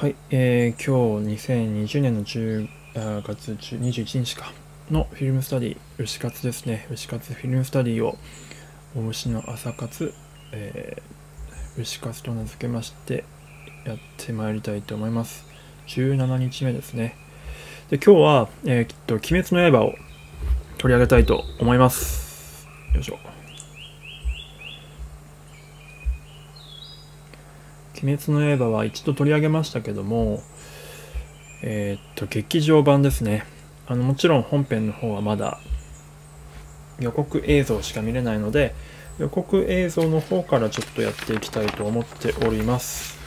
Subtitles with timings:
[0.00, 4.50] はい、えー、今日2020年の10月21日か
[4.90, 6.86] のフィルムスタディ牛活ですね。
[6.90, 8.16] 牛活フィルムスタディを
[8.96, 10.14] お牛の朝活、
[10.52, 13.24] えー、牛活と名付けまして
[13.84, 15.44] やってまいりたいと思います。
[15.88, 17.14] 17日目ですね。
[17.90, 19.92] で今日は、えー、きっと「鬼滅の刃」を
[20.78, 22.66] 取り上げたいと思います。
[22.94, 23.18] よいしょ。
[28.02, 30.42] 鬼滅の刃は一度取り上げましたけども、
[31.62, 33.44] えー、っと、劇場版ですね。
[33.86, 35.58] あの、もちろん本編の方はまだ
[36.98, 38.74] 予告映像しか見れないので、
[39.18, 43.19] 予告映像の方からちょっとやっていきたいと思っております。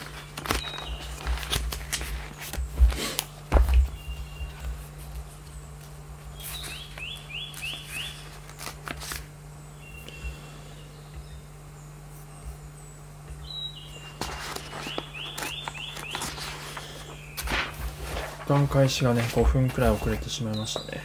[18.74, 21.00] 開始がね5分くらい遅れてしまいましたね。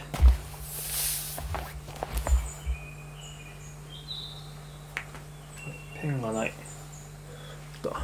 [6.02, 6.52] ペンがない。
[7.84, 7.96] だよ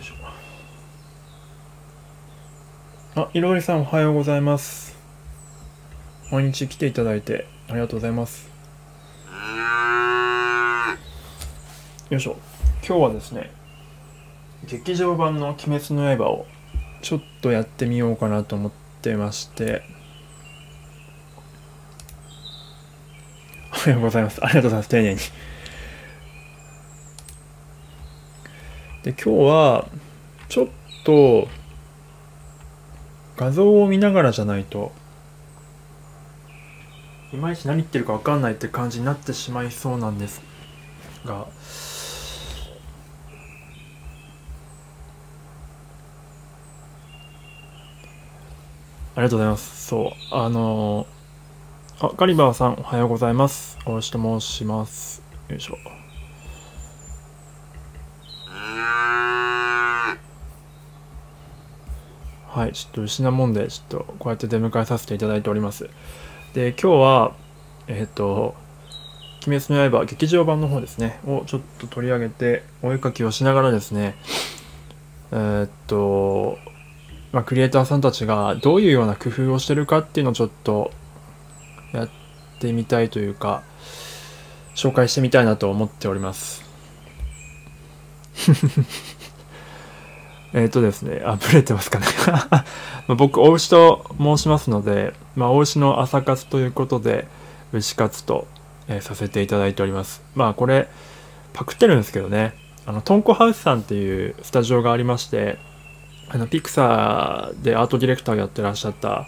[0.00, 0.14] いしょ。
[3.20, 4.96] あいろりさんおはようございます。
[6.30, 8.57] 毎日来ていただいてありがとうございます
[12.10, 12.38] よいしょ。
[12.86, 13.50] 今日はですね
[14.66, 16.46] 劇場版の「鬼滅の刃」を
[17.02, 19.82] ちょっとやってみようかなと思ってまして。
[23.70, 24.42] おはようございます。
[24.42, 24.88] ありがとうございます。
[24.88, 25.20] 丁寧に。
[29.02, 29.86] で今日は
[30.48, 30.68] ちょっ
[31.04, 31.46] と
[33.36, 34.92] 画像を見ながらじゃないと
[37.34, 40.40] いまいち何言ってるか分かんないって感じになってしまいそうなんです
[41.26, 41.46] が
[49.18, 49.86] ありがとうございます。
[49.88, 53.76] そう、あのー、あ、ガリバーさん、おはようございます。
[53.84, 55.24] おろしと申します。
[55.48, 55.76] よいしょ。
[62.46, 65.90] はい、ちょっと失うもんで、ちょっとこうやって出迎えさせていただいております。
[66.54, 67.32] で、今日は、
[67.88, 68.54] えっ、ー、と、
[69.48, 74.14] 鬼滅の刃劇場版の方ですね、をちょっと取り上げて、お絵かきをしながらですね、
[75.32, 76.56] えー、っと、
[77.32, 80.90] まあ、クリエイターさんたちがどういうような工夫をしてるかっていうのをちょっと
[81.92, 82.08] やっ
[82.58, 83.62] てみたいというか、
[84.74, 86.64] 紹介してみたいなと思っております。
[90.54, 92.06] えっとですね、あ、ブレてますかね
[93.06, 97.28] まあ僕、大牛と申しますので、まあ、大牛の朝活ということで、
[97.72, 98.46] 牛活と、
[98.88, 100.22] えー、させていただいております。
[100.34, 100.88] まあ、これ、
[101.52, 102.54] パクってるんですけどね、
[102.86, 105.58] あの、トンコハウスさんっていうスタジオがありまして、
[106.30, 109.26] あの、ピクサーでアートディレクターをやってらっしゃった、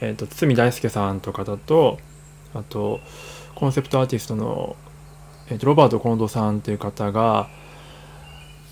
[0.00, 1.98] えっ、ー、と、堤大輔さんと方と、
[2.54, 3.00] あと、
[3.54, 4.76] コンセプトアーティストの、
[5.48, 7.48] えーとロバート近藤さんっていう方が、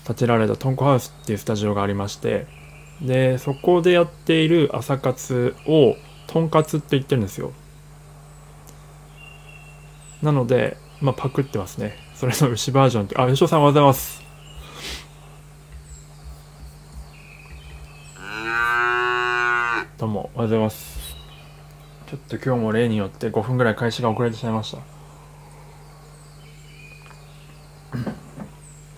[0.05, 2.47] 建てられたトンコハウスっていうスタジオがありまして
[3.01, 5.95] でそこでやっている朝活を
[6.27, 7.51] とんかつって言ってるんですよ。
[10.21, 11.97] なのでまあパクってますね。
[12.15, 14.30] それの牛バージョンってあ吉尾さんおはようございます。
[20.41, 21.15] おはようございます
[22.09, 24.79] ちょっと今日も例によって5分ぐらい開始が遅れてしまいました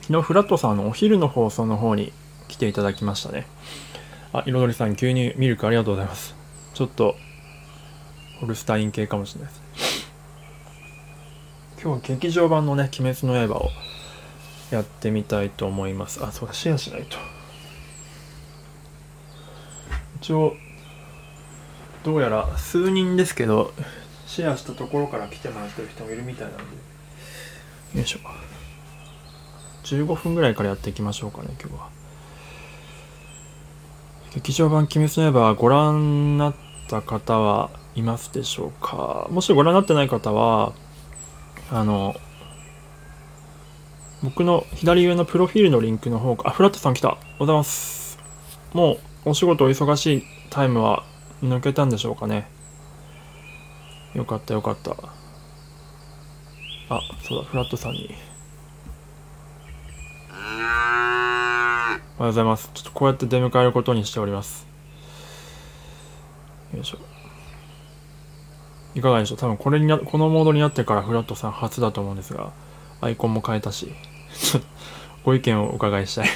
[0.04, 2.14] 昨日フラットさんのお昼の放送の方に
[2.48, 3.46] 来ていただきましたね。
[4.32, 6.34] あ、彩りさん、牛乳ミルクありがとうございます。
[6.74, 7.18] ちょっと、
[8.40, 10.08] ホルスタイン系かもしれないです。
[11.82, 13.70] 今日は劇場版のね、鬼滅の刃を
[14.72, 16.24] やってみたいと思います。
[16.24, 17.18] あ、そうだ、シェアしないと。
[20.22, 20.56] 一応、
[22.04, 23.74] どうやら数人ですけど、
[24.28, 26.64] シェアしたところから来てもらってる人もいるみたいなんで。
[27.96, 28.20] よいしょ。
[29.84, 31.90] 15分ぐらいからやっていきましょうかね、今日は。
[34.34, 36.56] 劇場版鬼滅の刃ご覧になっ
[36.90, 40.74] た方はいますでしょうかもしご覧になってない方は、
[41.72, 42.16] あの、
[44.24, 47.10] 僕の左上のプロフィールのリンクの方か、あ、フラットさん来た。
[47.10, 48.20] おはようございます。
[48.74, 51.04] もう、お仕事お忙しいタイムは
[51.44, 52.48] 抜けたんでしょうかね。
[54.14, 54.92] よかったよかった。
[56.90, 58.16] あ、そうだ、フラットさんに
[60.30, 62.70] おはようございます。
[62.74, 64.68] ちょっとこうやって出迎えることにしております。
[66.74, 67.00] よいしょ。
[68.96, 69.38] いかがでしょう？
[69.38, 72.54] 多分これにな、このモードになってからフラットさん初だと思うんですが、
[73.02, 73.92] アイコンも変えたし、
[74.34, 74.68] ちょっと
[75.24, 76.28] ご意見をお伺いしたい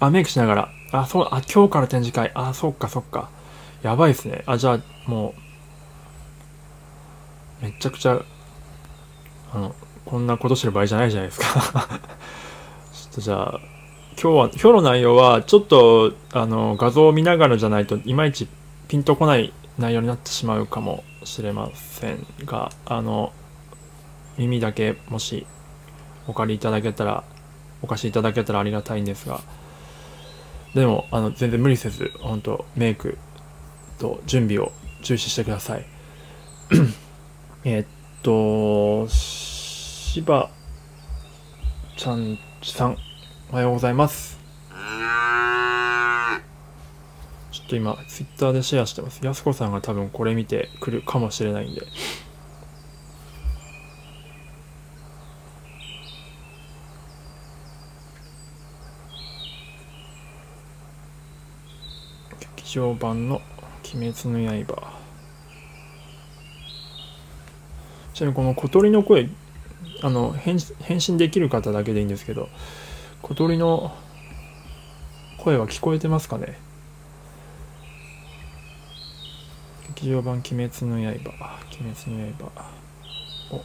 [0.00, 0.72] あ、メイクしながら。
[0.92, 2.30] あ、そう、あ、今日から展示会。
[2.34, 3.30] あ、そっかそっか。
[3.82, 4.42] やばいっすね。
[4.46, 4.80] あ、じゃあ、
[5.10, 5.34] も
[7.60, 8.22] う、めちゃくちゃ、
[9.52, 9.74] あの、
[10.04, 11.70] こんなことしてる場合じゃないじゃないですか
[12.92, 13.60] ちょっとじゃあ、
[14.20, 18.48] 今日は、今日の内容は、ちょっと、あの、画像を見ながらじゃないといまいち
[18.88, 23.32] ピンとこない内容になってしまうかもしれませんが、あの、
[24.36, 25.46] 耳だけもし
[26.26, 27.24] お借りいただけたら、
[27.82, 29.40] お貸しいただけたらありがたいんですが、
[30.74, 33.18] でも、あの、全然無理せず、本当メイク
[33.98, 34.72] と準備を
[35.02, 35.86] 重視してください。
[37.64, 37.84] えっ
[38.22, 40.50] と、しば
[41.96, 42.96] ちゃんさん、
[43.50, 44.38] おはようございます。
[47.50, 49.24] ちょっと今、ツイッターでシェアしてます。
[49.24, 51.82] やすこさんが多分これ見てくるかもしれないんで。
[62.68, 63.40] 劇場版の
[63.94, 64.92] 「鬼滅の刃」
[68.12, 69.30] ちなみにこの小鳥の声
[70.02, 70.60] あの返
[71.00, 72.50] 信できる方だけでいいんですけど
[73.22, 73.96] 小鳥の
[75.38, 76.58] 声は聞こえてますかね？
[79.94, 81.08] 劇場版「鬼滅の刃」
[81.80, 82.44] 「鬼滅の刃」
[83.50, 83.62] をや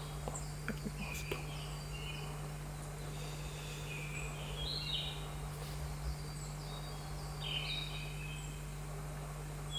[0.69, 0.73] り
[1.03, 1.25] ます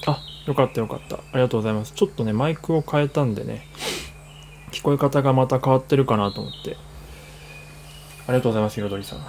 [0.04, 3.66] とあよかったよかったありがとうございますちょっとねマイクを変えたんでね
[4.72, 6.76] 聞こえ方がまた変わってるかなと思って
[8.26, 9.24] ありがとうございます彩りさんじ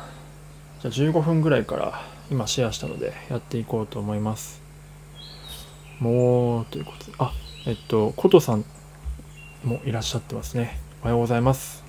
[0.88, 4.62] ゃあ15分ぐらいから今シェアしたのでやっていこうと思います。
[6.00, 7.32] もう、ということで、あ、
[7.68, 8.66] えっと、ことさん
[9.64, 10.80] もいらっしゃってますね。
[11.02, 11.84] おはようございます。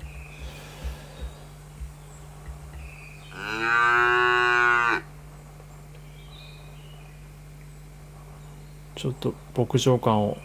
[8.97, 10.37] ちょっと牧場感を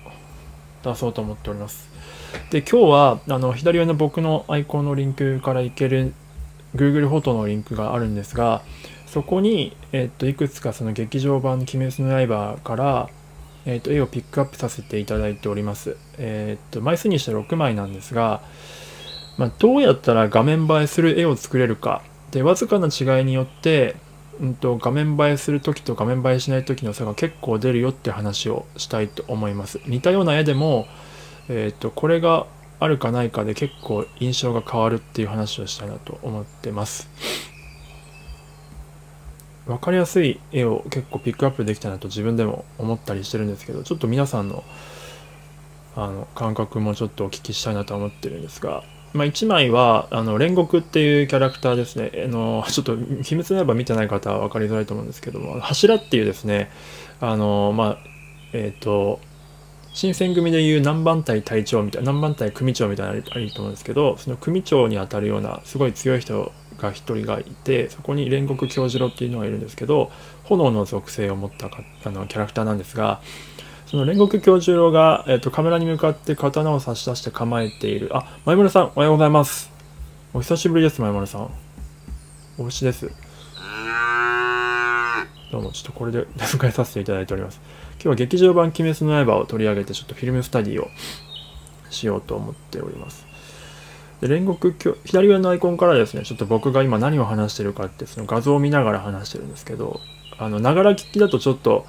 [0.85, 1.91] 出そうと思っております。
[2.51, 6.13] で、今日は、あの、左上の僕のアイコンのリンクからいける
[6.75, 8.63] Google フォトのリンクがあるんですが、
[9.07, 13.09] そこに、えっと、いくつかその劇場版鬼滅の刃から、
[13.65, 15.97] えっと、絵をピックアップさせていただいております。
[16.19, 18.43] えっと、枚数にして6枚なんですが、
[19.39, 22.03] まあ、どうやったら画面映えする絵を作れるか。
[22.33, 23.97] で、わずかな違いによって、
[24.43, 29.81] うんと、画面映えする時と画面映えしない時の差が結構出るよって話をしたいと思います。
[29.87, 30.89] 似たような絵でも、
[31.49, 32.47] えっと、これが
[32.81, 37.09] あるかないかで結構印象が変わるっていう話をしたいなと思ってます。
[39.67, 44.65] 分かりやすい絵を結構ピックアップできたなと自分でも思ったりしてるんですけどちょっと皆さんの
[45.95, 48.83] あの感覚もちょっとお聞きしたいなと思ってるんですが、
[49.15, 52.25] まあ、1枚はあの煉獄っていうキャラクターですね。
[52.25, 56.71] あの ちょっと「秘密の刃」見てない方は分かりづらいと思うんですけども柱っていうですね
[57.21, 57.99] あのまあ
[58.53, 59.21] えっ、ー、と
[59.93, 70.11] 新選組でいう何番隊隊長みたいな何番隊組長みたいなのあると思うんですけどその組長にあたるようなすごい強い人が1人がいてそこに煉獄京次郎っていうのがいるんですけど
[70.45, 73.21] 炎の属性を持ったあのキャラクターなんですが
[73.93, 78.09] その煉獄京次郎が、えーと、カメラに向かって刀を差し出して構えている。
[78.17, 79.71] あ前村さんおはようございます。
[80.33, 81.51] お久しぶりです前村さん。
[82.57, 83.11] お牛です。
[85.51, 87.61] どうもちょっとこれで出迎えさせていただいております。
[87.97, 90.89] 今日は劇場版鬼滅の刃を取り上げてちょっとフィルムスタディを
[91.91, 93.27] しようと思っております。
[94.23, 100.01] で煉獄教左上のアイコンからですね、ちょっと僕が今何を話してるかってその画像を見ながら話してるんですけど、
[100.39, 101.85] あの、ながら聞きだとちょっと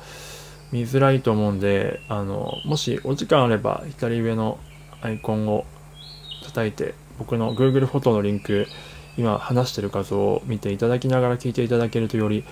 [0.74, 4.58] 見づらいと思うんで、あの、もしお時間あれば左上の
[5.02, 5.66] アイコンを
[6.44, 8.66] 叩いて、僕の Google フォトのリンク、
[9.16, 12.44] 今話してる画像を見ていただきながら聞いていただけるとより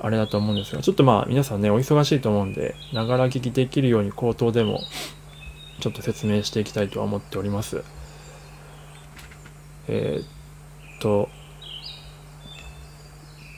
[0.00, 4.82] あれだと思うんですが、ちょっとまあ皆さんね、お忙しいと思うんで、ながら聞きできるように口頭でも
[5.80, 7.82] ちょっと説明していきたいとは思っております。
[9.88, 10.26] えー、っ
[11.00, 11.30] と、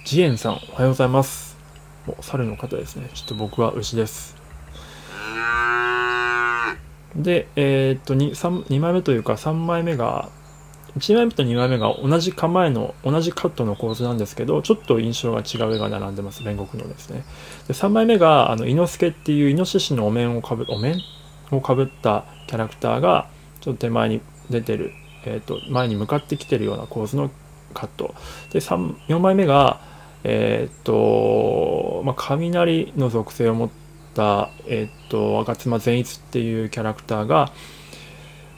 [0.05, 1.46] ジエンさん、おはようございます。
[2.07, 3.11] お、猿の方ですね。
[3.15, 4.37] ちょっと僕は牛です。
[7.15, 10.29] で、えー、っと2、2枚目というか3枚目が、
[10.99, 17.23] 1枚目と2枚目が同じ構えの同じカットの構図なんですけどちょっと印象が違う絵が並んでます煉獄のですね
[17.69, 20.99] で3枚目があの猪之助っていうイノシシのお面をかぶお面
[21.51, 23.29] をかぶったキャラクターが
[23.61, 24.93] ちょっと手前に出てる、
[25.27, 27.31] えーと、前に向かってきてるような構図の
[27.75, 28.15] カット
[28.53, 29.81] で4枚目が
[30.29, 33.71] えっ、と、まあ、雷の属性を持っ
[34.13, 37.53] た、えっと、若妻善逸っていうキャラクターが、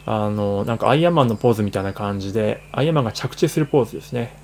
[0.06, 4.34] あの、なんかアイアンマンのポーズみたいな感じで、アイアンマンが着地するポーズですね。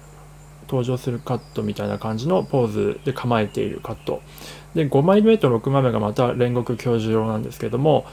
[0.69, 4.21] 登場するカットみたいな感じのポーズで構えているカット。
[4.75, 8.05] で、5枚目と6枚目がまた煉獄教授用なんですけども、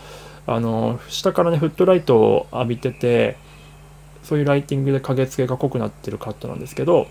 [0.48, 3.36] あの、下からね、フットライトを浴びてて、
[4.24, 7.08] そういうライティングで影付けが濃くなってるカットなんですけど、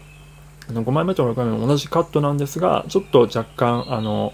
[0.71, 4.33] あの5枚目と6枚目も同じカットなんですが、ちょっと若干、あの、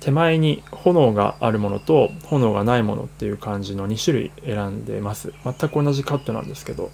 [0.00, 5.32] 手前に炎があるものと炎がないものっていう感じの2種類選んでます。
[5.44, 6.90] 全く同じカットなんですけど。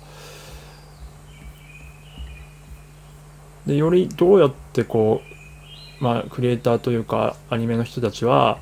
[3.66, 5.20] で、よりどうやってこ
[6.00, 8.58] う、まあ、クリエイターというかアニメの人たちは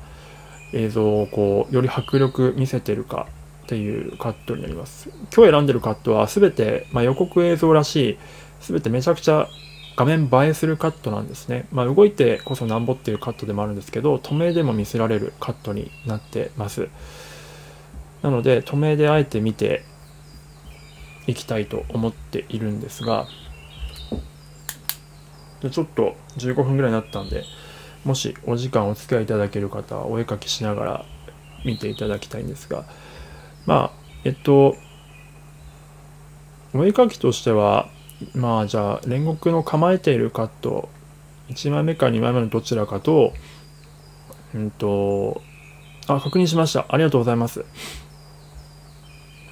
[0.73, 3.27] 映像をこう、より迫力見せてるか
[3.65, 5.09] っていうカットになります。
[5.35, 8.17] 今日選んでるカットは全て、まあ、予告映像らしい、
[8.61, 9.47] 全てめちゃくちゃ
[9.97, 11.67] 画面映えするカットなんですね。
[11.71, 16.87] まあ、動いてこそなんぼっていうカットでもあるんですけど、透明でも見せられるカットになってます。
[18.21, 19.83] なので、透明であえて見て
[21.25, 23.25] いきたいと思っているんですが、
[25.61, 27.43] でちょっと15分ぐらいになったんで、
[28.05, 31.05] もしお時間お付き合いいただける方はお絵かきしながら
[31.65, 32.85] 見ていただきたいんですが、
[33.65, 33.91] まあ、
[34.23, 34.75] えっと、
[36.75, 37.89] お絵かきとしては、
[38.33, 40.89] まあじゃあ、煉獄の構えているカット、
[41.49, 43.33] 1枚目か2枚目のどちらかと、
[44.53, 45.41] うんと、
[46.07, 46.85] あ、確認しました。
[46.89, 47.65] ありがとうございます。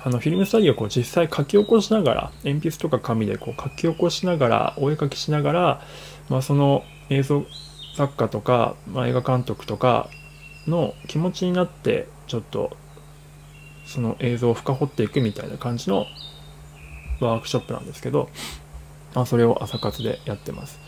[0.03, 5.81] あの、フィルムスタディをこう実際書き起こしながら、鉛筆とか紙でこう書き起こしながら、お絵描きしながら、
[6.29, 7.45] まあその映像
[7.95, 10.09] 作家とか、まあ、映画監督とか
[10.67, 12.75] の気持ちになって、ちょっと
[13.85, 16.05] その映像を深掘っていくみたいな感じの
[17.19, 18.29] ワークショップなんですけど、
[19.13, 20.79] まあ、それを朝活でやってます。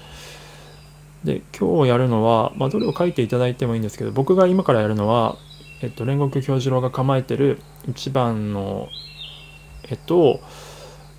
[1.24, 5.38] で、今日やるのは、まあ、どれを書いていただいてもいいんですけど、僕が今からやるのは、
[5.82, 8.90] えっと、煉獄教授郎が構えてる一番の
[9.90, 10.40] 絵と、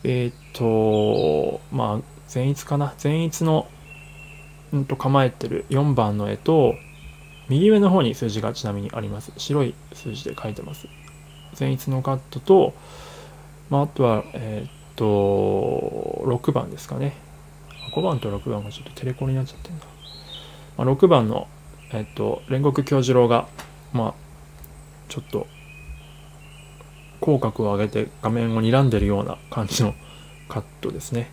[0.04, 2.94] えっと、まあ、善逸かな？
[2.98, 3.66] 善逸の、
[4.72, 6.74] うんと構えてる4番の絵と、
[7.48, 9.32] 右上の方に数字がちなみにあります。
[9.38, 10.88] 白い数字で書いてます。
[11.54, 12.74] 善逸のカットと、
[13.70, 17.14] まあ、あとは、えー、っと、6番ですかね。
[17.94, 19.86] 5番と6番がちょっとテレコになっちゃってるんだ。
[20.76, 21.46] まあ、6番の、
[21.92, 23.46] え、っと、煉獄教授郎が、
[23.92, 24.14] まあ、
[25.08, 25.46] ちょっと、
[27.20, 29.94] 口角を上げて画面を睨んでるような感じの
[30.48, 31.30] カットですね。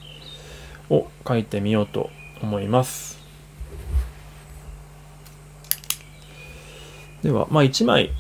[0.90, 3.18] を書いてみようと思います。
[7.24, 8.12] では、まあ1枚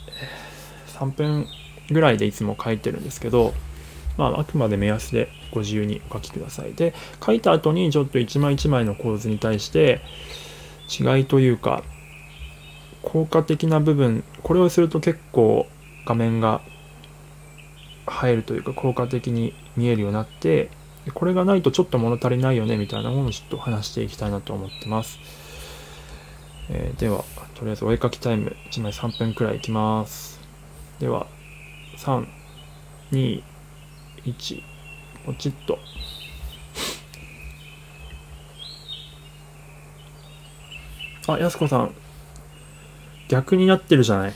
[0.87, 1.47] 3分
[1.91, 3.53] ぐらいでいつも書いてるんですけど、
[4.17, 6.73] まあ、あくまで目安でご自由にお書きください。
[6.73, 6.93] で、
[7.23, 10.01] 書いた後にちょっと一枚一枚の構図に対して
[10.87, 11.83] 違いというか、
[13.01, 15.67] 効果的な部分、これをすると結構
[16.05, 16.61] 画面が
[18.07, 20.69] 入るというか効果的に見えるようになって、
[21.13, 25.19] これがないとちょっと物足りないよねみたいなものをちょっと話していきたいなと思ってます。
[26.69, 30.39] えー、では、とりあえずお絵かきタイム1枚3分くらいいきます。
[30.99, 31.27] では、
[31.97, 32.25] 3、
[33.11, 33.43] 2、
[34.25, 34.63] 1、
[35.25, 35.77] ポチッと。
[41.27, 41.93] あ、やすこさん。
[43.27, 44.33] 逆になってるじゃない。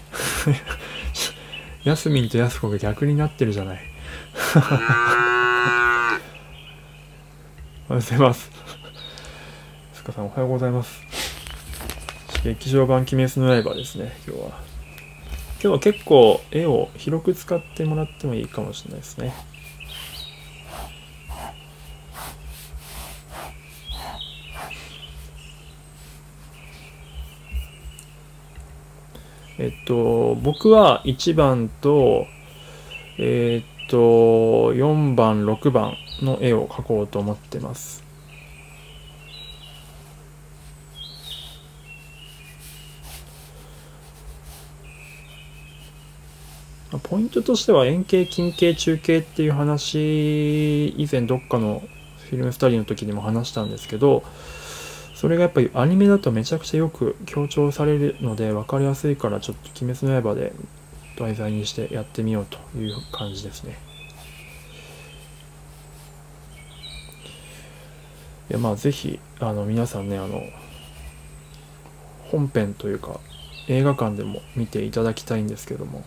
[1.83, 3.79] やすみんとやすこが逆になってるじゃない。
[4.55, 6.19] おは
[7.89, 8.51] ようございます。
[9.93, 11.01] すかさんおはようございます。
[12.43, 14.47] 劇場版鬼滅の刃ですね、今日は。
[14.47, 19.48] 今日は結構絵を広く使ってもらってもいいかもしれないですね。
[29.61, 32.27] えっと、僕は1番と、
[33.17, 38.01] えっと、4番、6番の絵を描こうと思ってます。
[47.03, 51.83] ポイントとしては円形、近形、中形っていう話、以前どっかの
[52.29, 54.23] フィルムスタディの時にも話したんですけど、
[55.19, 60.53] それがやっぱりアニメだとめちゃくちゃよく強調されるので分かりやすいからちょっと鬼滅の刃で
[61.17, 63.77] 題材にしてやってみようという感じですね。
[68.49, 70.41] いやまあぜひあの皆さんねあの
[72.31, 73.19] 本編というか
[73.67, 76.05] 映画館でも見ていただきたいんですけども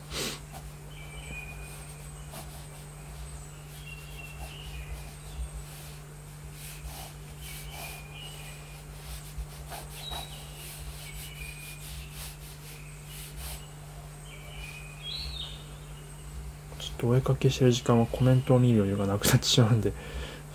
[17.02, 19.93] とお絵かきしてる時間はコメントを見る余裕がなくなってしまうんで、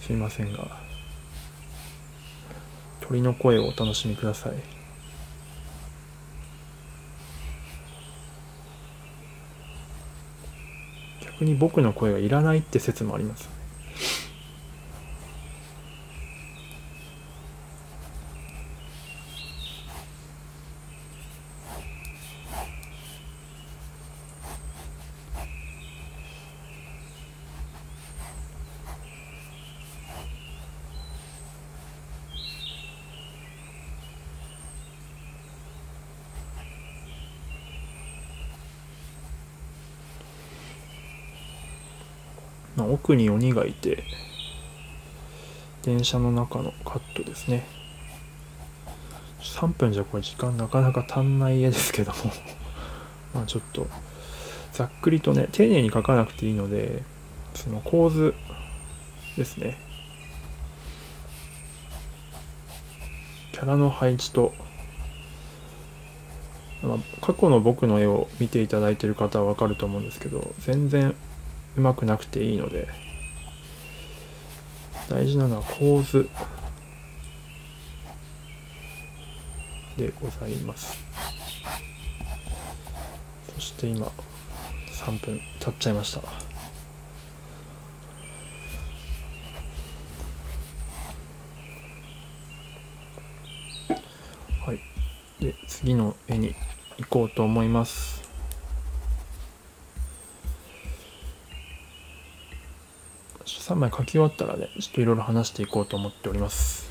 [0.02, 0.82] すいませんが、
[3.00, 4.54] 鳥の声をお楽しみください。
[11.22, 13.57] 逆に僕の声がいらないって説もあります。
[43.08, 44.04] 奥に鬼がいて
[45.84, 47.66] 電車の中のカットですね。
[49.40, 52.18] 3分じゃこれ時間なかなか足んない絵ですけども。
[53.34, 53.88] まあちょっと
[54.74, 57.02] ざっくりとね丁寧に描かなくていいので
[57.54, 58.36] その構図
[59.38, 59.78] ですね。
[63.54, 64.54] キャラの配置と、
[66.84, 71.16] まあ、過去の僕の絵を見ていただいている方はわかると思うんですけど全然
[71.78, 72.88] うまくなくていいので。
[75.10, 76.30] 大事なのは構図。
[79.96, 80.98] でございます。
[83.56, 84.12] そして今
[84.92, 86.22] 3分経っちゃいました。
[94.66, 94.80] はい。
[95.40, 96.54] で次の絵に
[96.98, 98.17] 行こうと思います。
[103.68, 106.90] 3枚書き終わったらね、ちょっといろいろ話していこうと思っております。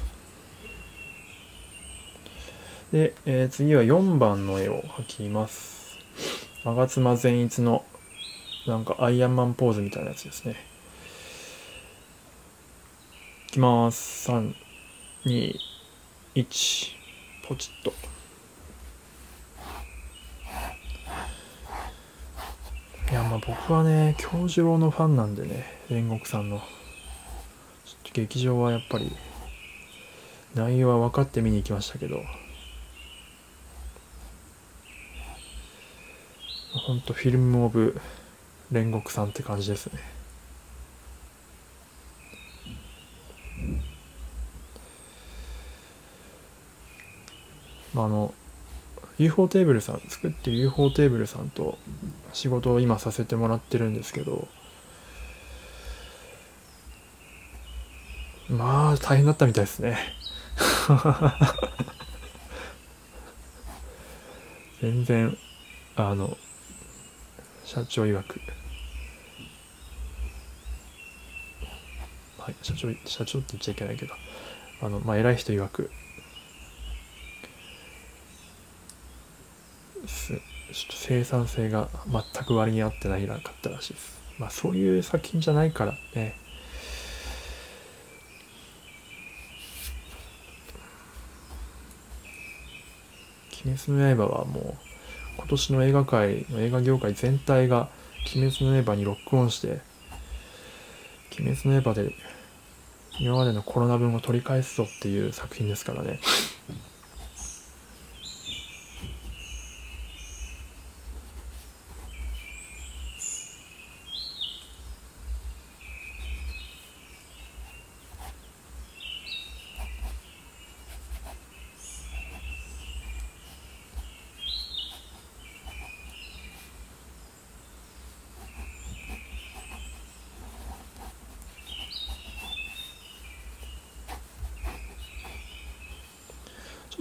[2.93, 5.97] で、えー次は4番の絵を描きます。
[6.65, 7.83] 吾妻善逸の
[8.67, 10.57] なんかアイアンマンポーズみたいなやつですね。
[13.49, 14.31] いきます。
[14.31, 14.55] 3、
[15.25, 15.55] 2、
[16.35, 16.89] 1、
[17.49, 17.95] ポチッと。
[23.11, 26.63] いや、まあ僕はね、京次郎のファンなんでね、煉獄さんの。
[28.13, 29.11] 劇場はやっぱり、
[30.55, 32.23] 内容は分かって見に行きましたけど、
[36.73, 38.01] ほんとフィルムオブ
[38.73, 40.01] 煉獄さんって感じですね。
[47.93, 48.33] まあ、あの、
[49.19, 51.79] UFO テーブルさん、作ってる UFO テーブルさんと
[52.35, 54.47] 仕事を今させてもらってるんですけど、
[58.51, 59.97] まあ、大変だったみたいですね。
[64.83, 65.37] 全然、
[65.97, 66.37] あの、
[67.65, 68.41] 社長曰く、
[72.39, 74.15] はい、社長、社長って言っちゃいけないけど、
[74.83, 77.49] あの、まあ、偉い人曰く、すちょっと
[80.05, 84.21] 生産性が全く割に合ってないなかったらしいです。
[84.39, 86.37] まあそういう作品じゃないからね。
[93.65, 94.75] 鬼滅の刃はもう
[95.39, 97.89] 今年の映画界の映画業界全体が
[98.35, 99.81] 鬼滅の刃にロックオンして
[101.39, 102.15] 鬼滅の刃で
[103.19, 106.21] 今までのコロナ分を取り返すぞっていう作品ですからね。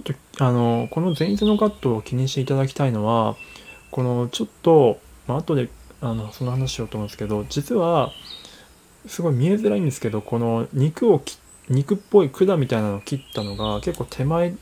[0.04, 3.36] ちょっとあのこの前日のカットを気にしていただきたいのは
[3.90, 5.68] このちょっと、まあ後で
[6.00, 8.12] あのその話しようと思うんですけど実は
[9.06, 11.22] すごい見えづらいんですけどこの肉を
[11.68, 14.54] 肉っぽい管みたいなのを切ったのが結構手前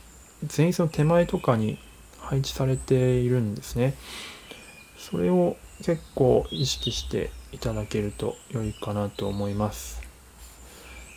[0.56, 1.78] 前日の手前とかに
[2.18, 3.94] 配置されているんですね。
[4.96, 10.02] それを結構意識していただけると良いかなと思います。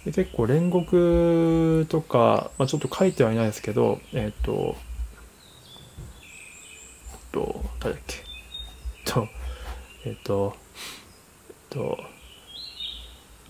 [0.06, 4.76] で結構煉獄とか、まあ、ちょっと書いてはいないですけどえっ、と
[7.12, 8.18] えっと誰だっけ？
[9.06, 9.28] えっと
[10.06, 10.56] えっと
[11.50, 11.98] えっと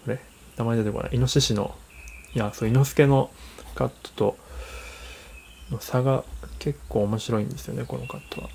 [0.05, 0.19] あれ？
[0.57, 1.09] 名前出てこない。
[1.13, 1.75] イノシシの
[2.33, 3.31] いやそう伊之助の
[3.73, 4.37] カットと
[5.71, 6.23] の差が
[6.59, 8.49] 結構面白いんですよねこのカットは。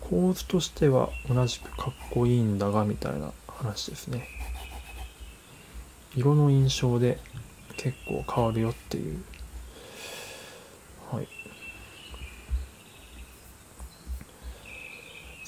[0.00, 4.28] 構図としては同じくかっこいいんだがみたいな話ですね。
[6.16, 7.18] 色の印象で
[7.76, 9.22] 結構変わるよっていう
[11.12, 11.28] はい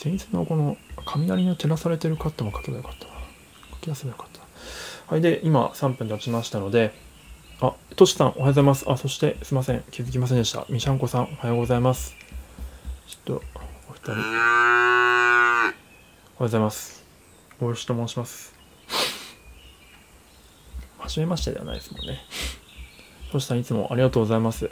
[0.02, 3.12] 前日のこの雷の照らされてるカットも書けばよかったな
[3.72, 6.92] 書き出せばよかったはいで今3分経ちましたので
[7.64, 8.90] あ、トシさん、おはようございます。
[8.90, 9.84] あ、そして、すいません。
[9.92, 10.66] 気づきませんでした。
[10.68, 12.16] みしゃんこさん、おはようございます。
[13.06, 13.42] ちょっと、
[13.88, 14.10] お二人。
[14.10, 15.74] おはよう
[16.40, 17.04] ございます。
[17.60, 18.52] 大吉と申します。
[20.98, 22.18] はじめましてではないですもんね。
[23.30, 24.68] トシさん、いつもありがとうございます。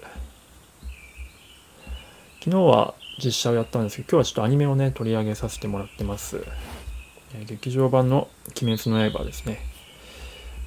[2.40, 6.44] 昨日は実写をやったんですけど、今日はちょっとアニメをね、取り上げさせてもらってます。
[7.46, 8.28] 劇場版の
[8.60, 9.60] 鬼滅の刃ですね。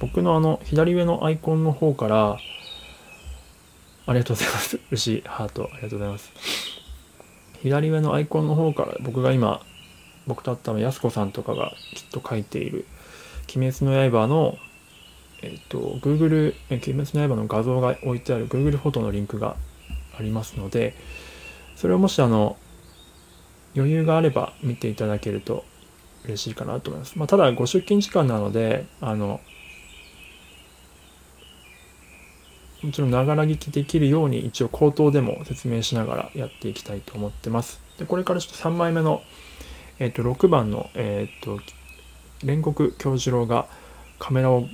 [0.00, 2.38] 僕のあの左上のアイコンの方から
[4.06, 4.78] ありがとうございます。
[4.90, 6.32] 牛ハート、ありがとうございます。
[7.62, 9.60] 左上のアイコンの方から僕が今、
[10.26, 12.86] 僕と会ったのやすこさんとかがきっと書いている、
[13.54, 14.58] 鬼滅の刃の、
[15.42, 19.56] えっ、と、Google、鬼滅の刃の画像が置いてある Google フォトのリンクが
[20.18, 20.94] ありますので、
[21.76, 22.56] それをもしあの、
[23.76, 25.64] 余裕があれば見ていただけると
[26.24, 27.18] 嬉しいかなと思います。
[27.18, 29.40] まあ、ただ、ご出勤時間なので、あの、
[32.84, 37.80] もちろんながら聞きできるように一応口頭でも説明しながらやっていきたいと思ってます。
[37.98, 39.22] でこれからちょっと3枚目の、
[39.98, 41.60] えっ、と6番の、えっ、と
[42.44, 43.66] 煉獄京次郎が
[44.18, 44.66] カメラを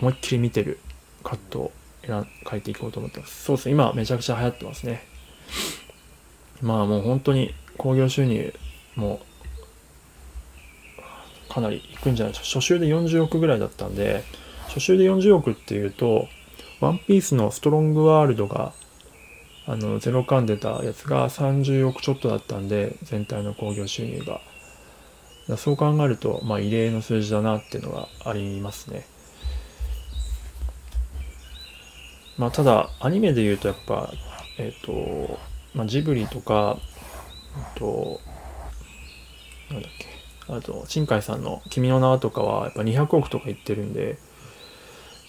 [0.00, 0.78] 思いっきり見てる
[1.22, 1.72] カットを
[2.06, 3.44] 選書いていこうと思ってます。
[3.44, 5.02] そうですね、今めちゃくちゃ流行ってますね。
[6.62, 8.54] まあもう本当に興行収入
[8.96, 9.20] も
[11.48, 12.60] かなりいくんじゃないですか。
[12.60, 14.22] 初週で40億ぐらいだったんで、
[14.68, 16.28] 初週で40億っていうと、
[16.80, 18.72] ワンピースのストロングワールドが、
[19.66, 24.40] あの、ゼロ感出たやつが30億ちょっとだったんで、全体の興行収入が。
[25.56, 29.04] そう考えると、まあ、異例の数字だなっていうのがありますね。
[32.38, 34.12] まあ、ただ、アニメで言うとやっぱ、
[34.58, 35.38] えっ、ー、と、
[35.74, 36.78] まあ、ジブリとか、
[37.56, 38.20] えっと、
[39.70, 40.06] なんだっけ、
[40.52, 44.18] あと、新海さんの君の名はとかは、やっぱ200億とか言ってるんで、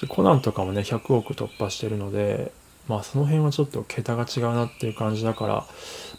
[0.02, 2.52] でコナンとかもね100億突破してるので
[2.88, 5.66] まあその辺はちょっと桁が違うなっていう感じだから、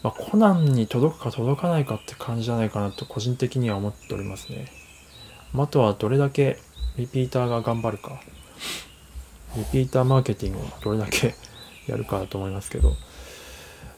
[0.01, 4.71] まあ、コナンに届くか届かないかって感じじゃないかなと個人的には思っておりますね。
[5.55, 6.57] あとはどれだけ
[6.97, 8.21] リピーターが頑張るか。
[9.55, 11.35] リピーターマーケティングをどれだけ
[11.85, 12.95] やるかだと思いますけど。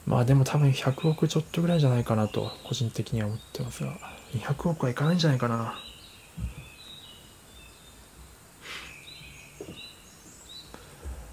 [0.06, 3.92] まあでも多分100億ちょっとぐらいじゃないかなと個人的には思ってますが、
[4.34, 5.74] 200億はいかないんじゃないかな。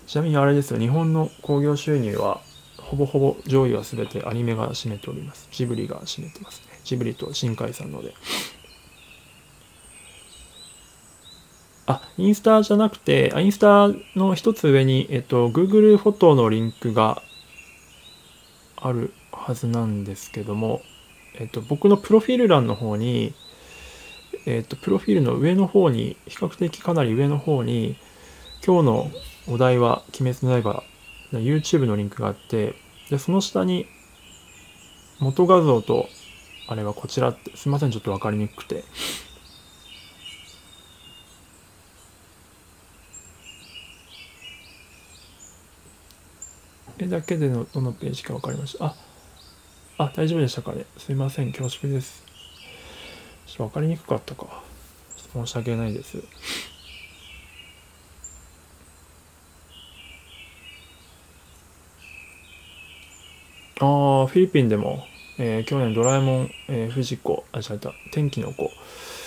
[0.07, 2.41] ちなみにあれですよ、日本の興行収入は、
[2.77, 5.47] ほぼほぼ上位は全てアニメが占めております。
[5.51, 6.79] ジブリが占めてますね。
[6.83, 8.13] ジブリと新海さんので。
[11.85, 17.21] あ、インスタじゃなくて、インスタの一つ上に、えっと、Google フォトのリンクが
[18.83, 20.81] あるはずなんですけども、
[21.35, 23.33] えっと、僕のプロフィール欄の方に、
[24.45, 27.95] えっと、プロフィールの上の方に、比較的かなり上の方に、
[28.65, 29.11] 今日の
[29.47, 30.83] お題は「鬼滅の刃
[31.33, 32.75] の」YouTube のリンクがあって
[33.09, 33.87] でその下に
[35.19, 36.07] 元画像と
[36.69, 38.85] あれはこちらってすいませんちょっと分かりにくくて。
[46.99, 48.85] 絵だけでのどのページか分かりました。
[48.85, 48.95] あ
[49.97, 50.85] あ大丈夫でしたかね。
[50.97, 51.51] すいません。
[51.51, 52.23] 恐縮です。
[53.45, 54.63] ちょっと分かりにくかったか。
[55.33, 56.23] 申し訳ないです。
[63.79, 65.03] ああ、フィリピンでも、
[65.37, 68.71] えー、去年ドラえもん、えー、藤子、あ、違った、天気の子、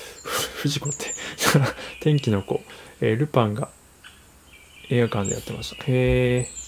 [0.62, 1.14] 藤子って。
[2.00, 2.62] 天気の子、
[3.00, 3.68] えー、ルパンが
[4.88, 5.84] 映画館でやってました。
[5.84, 6.65] へえ。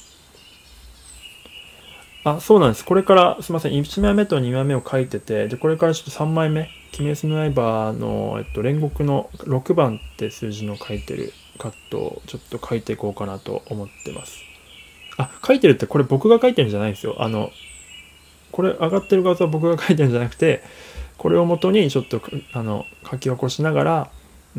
[2.36, 2.84] あ、そうなんです。
[2.84, 3.72] これから、すみません。
[3.72, 14.38] 1枚目と2枚目を書いてて、で、これからちょっと3枚目、鬼滅の刃の、えっと、煉獄の6番って数字の書いてるカットをちょっと書いていこうかなと思ってます。
[15.16, 17.16] あ、書いてるってこれ僕が書いてるんじゃないんですよ。
[17.18, 17.50] あの、
[18.50, 20.62] これ上がってる画像は僕が書いてるんじゃなくて
[21.16, 22.20] これをもとにちょっと
[22.52, 24.10] あの書き起こしながら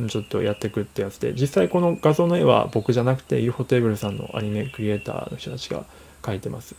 [0.07, 5.85] ちょっとやっていくってやつで実際この画像の絵は僕じゃなくて UFO テーブルさんのアニメクリエイターの人たちが
[6.25, 6.75] 書いてます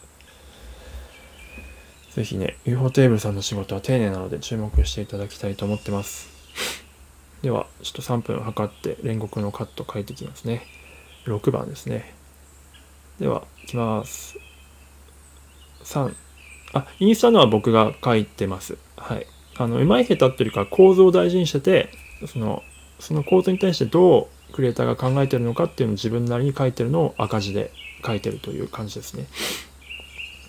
[2.10, 6.28] 是非ね UFO テーブルさんの仕事は丁寧なので注目していただきたいと思ってます。
[7.42, 10.62] ではちょっと3分測って煉獄のカット書いていきますね。
[11.24, 12.12] 6番ですね。
[13.18, 14.38] ではいきます。
[15.84, 16.14] 3
[16.72, 18.76] あ、インスタのは僕が書いてます。
[18.96, 19.26] はい。
[19.56, 21.90] あの上手い下手っていうか構造を大事にしてて
[22.26, 22.62] その
[22.98, 27.72] その構造に対してどうクリエイターが考えてるのかっていうのを自分なりに書いてるのを赤字で
[28.04, 29.26] 書いてるという感じですね。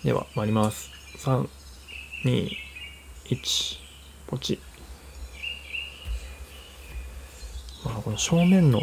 [0.04, 0.91] では参ります。
[1.16, 3.78] 321
[4.26, 4.58] ポチ。
[7.84, 8.80] まあこの正面の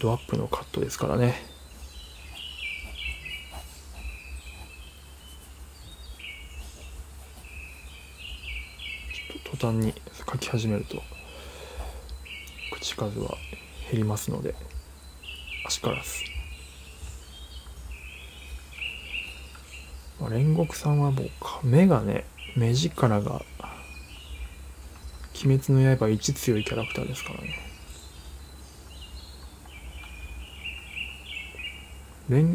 [0.00, 1.36] ドアップのカットですからね。
[9.12, 9.94] ちょっと途端に
[10.30, 11.02] 書き始めると
[12.72, 13.36] 口数は
[13.90, 14.54] 減りますので
[15.66, 16.30] 足からす、ま
[20.09, 22.24] あ、煉獄さんはもう目がね
[22.56, 23.42] 目力が
[25.42, 27.70] 鬼滅の刃一強いキャラクターですからね。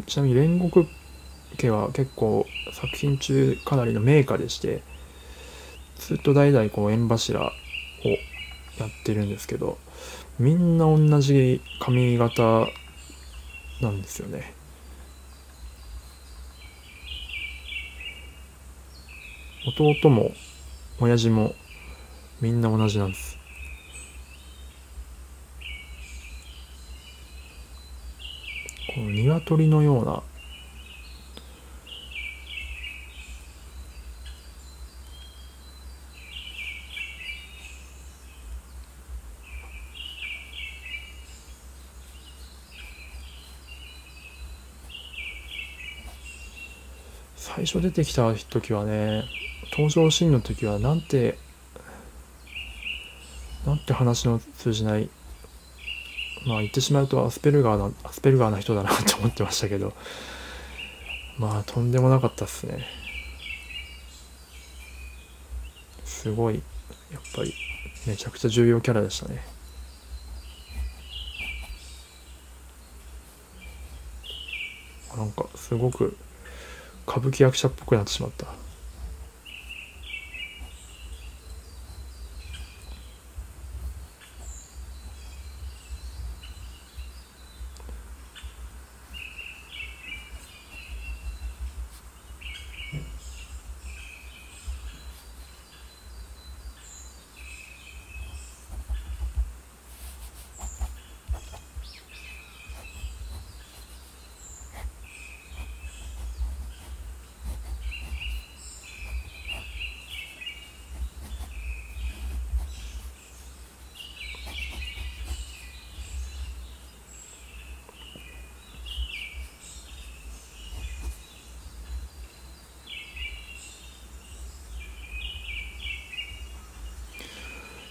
[0.06, 0.86] ちなみに煉獄
[1.58, 4.82] 家は結構作品中かなりの名家でして
[5.98, 7.42] ずっと代々こう縁柱を
[8.78, 9.76] やってるんですけど
[10.38, 12.66] みんな同じ髪型
[13.82, 14.54] なんですよね。
[19.66, 20.32] 弟も
[21.00, 21.54] 親父も
[22.40, 23.36] みんな同じなんです。
[28.94, 30.22] この鶏のような
[47.66, 49.24] 最初出てきた時はね
[49.72, 51.36] 登場シーンの時はなんて
[53.66, 55.10] なんて話の通じない
[56.46, 59.94] まあ言ってしまうとアスペルガーなアスペルガーな人だなって思ってましたけど
[61.38, 62.86] まあとんでもなかったっすね。
[66.04, 66.62] すごい
[67.12, 67.52] やっぱり
[68.06, 69.42] めちゃくちゃ重要キャラでしたね。
[75.16, 76.16] なんかすごく
[77.06, 78.65] 歌舞伎役者っぽくなってしまった。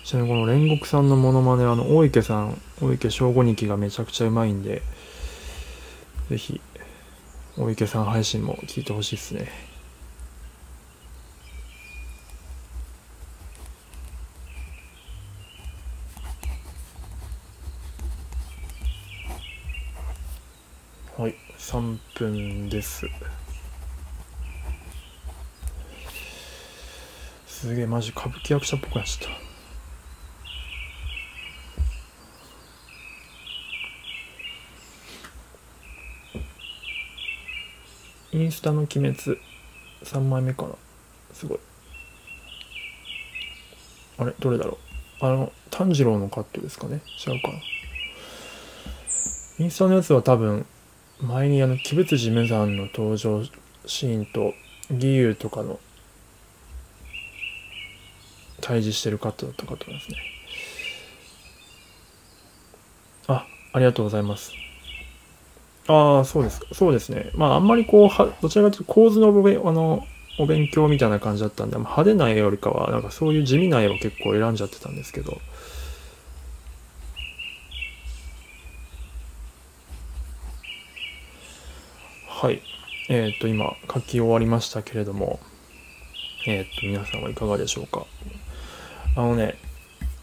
[0.06, 4.84] ちなみにこの煉獄さんのモノマネあの大池さん大池正吾日記がめちゃくちゃうまいんで
[6.30, 6.62] ぜひ
[7.58, 9.50] 大池さん配信も聞いてほしいですね。
[21.18, 23.08] はい3分です。
[27.48, 29.44] すげえマジ歌舞伎役者っぽくなっちゃった。
[38.36, 39.15] インスタの鬼滅。
[40.04, 40.69] 3枚目かな。
[41.32, 41.60] すごい。
[44.17, 44.34] あれ？
[44.39, 44.78] どれだろ
[45.21, 45.26] う？
[45.26, 47.00] あの炭治郎のカットですかね？
[47.26, 47.54] 違うかな。
[49.58, 50.65] インスタのやつは多分
[51.21, 53.41] 前にあの鬼仏寺無惨の登場
[53.86, 54.54] シーンと
[54.93, 55.80] 義勇とかの
[58.60, 60.17] 対峙してるカットだったかと思いますね。
[63.28, 64.52] あありがとうございます。
[65.88, 66.67] ああ、そうですか。
[66.74, 67.32] そうですね。
[67.36, 70.06] まあ、あんまりこう、はどちらかというと構図のおべあの
[70.38, 75.39] お勉強みたいな感じだったんで、派手な絵よりかは、なんかそういう地味な絵を結構選んじゃってたんですけど。
[82.28, 82.62] はい。
[83.08, 85.39] えっ、ー、と、今、書き終わりましたけれども、
[86.48, 88.06] えっ、ー、と、皆さんはいかがでしょうか。
[89.15, 89.58] あのね、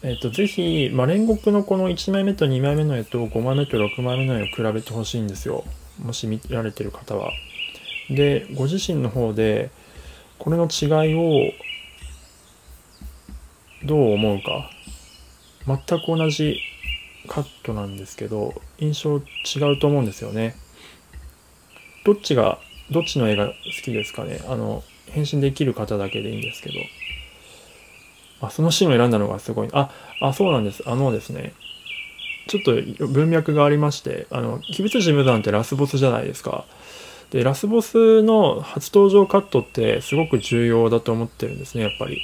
[0.05, 5.63] えっ、と、ぜひ、まあ、煉獄のこの1枚目と2枚目の絵と5枚目と6枚目の絵を比べてほしいんですよ。
[6.03, 7.31] もし見られてる方は。
[8.09, 9.71] で、ご自身の方で、
[10.39, 11.53] これの違いを
[13.85, 14.69] どう思うか。
[15.65, 16.59] 全く同じ
[17.29, 20.57] カットなんですけど、印象違うと思うんですよね。
[22.03, 22.59] どっちが、
[22.91, 23.53] どっちの絵が好
[23.85, 24.41] きですかね。
[24.49, 26.75] あの、返信できる方だけでいいんですけど。
[28.43, 29.69] あ、そのシーンを選んだのがすごい。
[29.71, 29.89] あ、
[30.21, 30.83] あ、そうなんです。
[30.85, 31.53] あのですね、
[32.47, 36.65] ちょっと文脈がありまして、あの、鬼物事務団ってラスボスじゃないですか。
[37.31, 42.21] で、ラスボスの初登場カットってすごく重要だと思ってるんですね、やっぱり。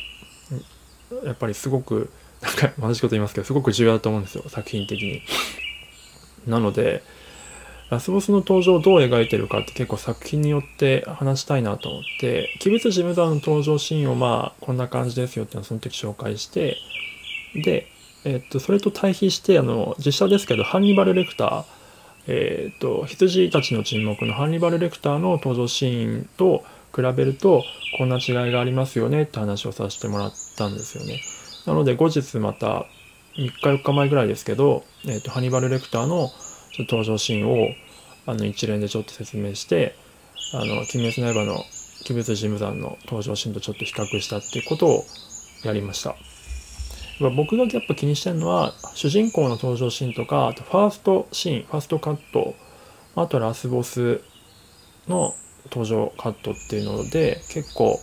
[1.23, 5.21] やっぱりすごく、なんか同じこと言いますけど、すごく重要だと思うんですよ、作品的に。
[6.47, 7.01] なので、
[7.89, 16.77] ラスボスの登場をどう描いてるかって結構作品によって話したいなと思って、鬼物事務団の登場シーンをまあ、こんな感じですよっていうのをその時紹介して、
[17.55, 17.87] で、
[18.25, 21.63] えっと、それと対比して、あの、実写ですけど、ハンニバル・レクター、
[22.27, 26.63] えっと、羊たちの沈黙のハンニバル・レクターの登場シーンと
[26.95, 27.63] 比べると、
[27.97, 31.21] こんな違いがありますよねって話をさせてもらったんですよね。
[31.65, 32.85] なので、後日また、
[33.35, 36.29] 3日4日前ぐらいですけど、えっと、ハンニバル・レクターの
[36.77, 37.69] 登場シーンを、
[38.25, 39.95] あの、一連でちょっと説明して、
[40.53, 41.63] あの、鬼滅の刃の
[42.09, 45.03] 鬼物事務団の登場シーンとちょっと比較したっていうことを
[45.63, 46.15] やりました。
[47.35, 52.55] 僕がやっぱ気にしてるのは主人公の登場シーンとかあとファーストシーンファーストカット
[53.15, 54.21] あとラスボス
[55.09, 55.33] の
[55.65, 57.99] 登場カットっていうので結構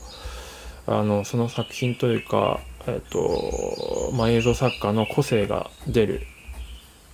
[0.87, 6.21] あのその作品というか、えっとまあ、映像作家の個性が出る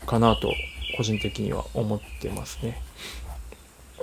[0.04, 0.52] かなと
[0.96, 2.80] 個人的には思ってますね。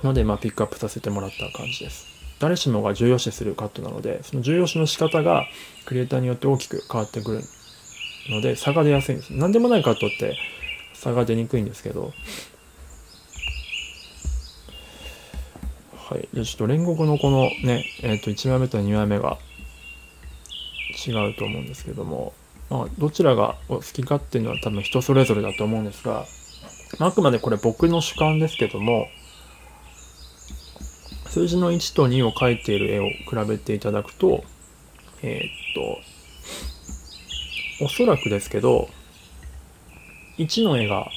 [0.04, 2.08] ので、まあ、ピックアップさせてもらった感じです。
[2.40, 5.46] 誰しもが重要視するカットなので、その重要視の仕方が
[5.86, 7.42] クリエイターによって大きく変わってくる
[8.30, 9.34] ので差が出やすいんです。
[9.34, 10.38] 何でもないカットって
[10.94, 12.14] 差が出にくいんですけど、
[16.10, 16.28] はい。
[16.34, 19.38] じゃちょっと煉獄のこのね、えっ、ー、と、1枚目と2枚目が
[21.08, 22.34] 違うと思うんですけども、
[22.70, 26.26] まあ、どちらがお好きかっていうのは多分人それぞれだと思うんですが、
[26.98, 29.08] あ、くまでこれ僕の主観ですけども、
[31.28, 34.44] 数字の1と2を描いている絵を比べていただくと、
[35.22, 35.50] えー、っ
[37.80, 38.90] と、おそらくですけど、
[40.40, 41.10] 1の絵が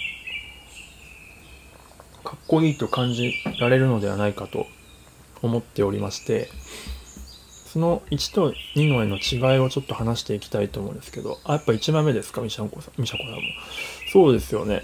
[2.24, 4.66] かっこいいと感じられるのではないかと
[5.40, 6.48] 思っておりまして、
[7.72, 13.40] その1と2の絵の違いをちょっと話していきたいと思うんですけど、あ、やっぱ1枚目ですか、ミシャンコさん、ミシャコさんも。
[14.12, 14.82] そうですよね。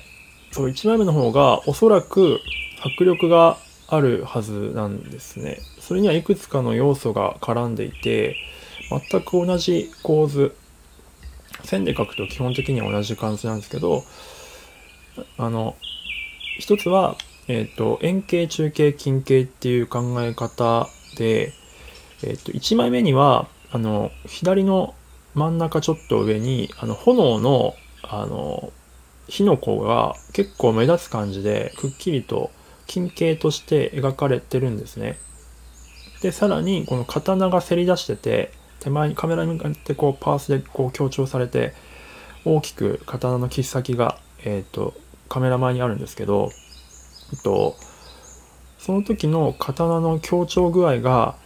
[0.50, 2.40] そう、1枚目の方がおそらく
[2.82, 3.58] 迫力が
[3.88, 5.58] あるはずなんですね。
[5.80, 8.36] それにはいくつかの要素が絡んでいて、
[9.10, 10.54] 全く同じ構図、
[11.64, 14.04] 線で書くと基本的には同じ感じなんですけど、
[15.36, 15.76] あの、
[16.58, 17.16] 一つは、
[17.48, 21.52] えっ、ー、と、円形、中形、近形っていう考え方で、
[22.22, 24.94] えっ、ー、と、1枚目には、あの、左の
[25.34, 28.72] 真ん中ちょっと上に、あの、炎の、あの、
[29.28, 32.50] 火の粉が結構目立つ感じで、くっきりと
[32.86, 35.18] 近景として描かれてるんですね。
[36.22, 41.74] で、さらに、この刀がせり出してて、手前にカメラに向かってこうパースでこう強調されて
[42.44, 44.94] 大きく刀の切っ先が、えーと、
[45.28, 46.50] カメラ前にあるんですけど、
[47.32, 47.76] えっと、
[48.78, 51.36] その時の刀の強調具合が、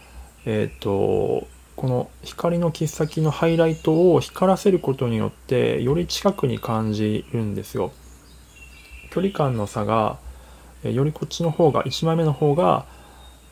[0.45, 7.91] えっと、この光の切っ先のハイライトを光らせることによってより近くに感じるんですよ。
[9.11, 10.17] 距離感の差が
[10.83, 12.85] よりこっちの方が1枚目の方が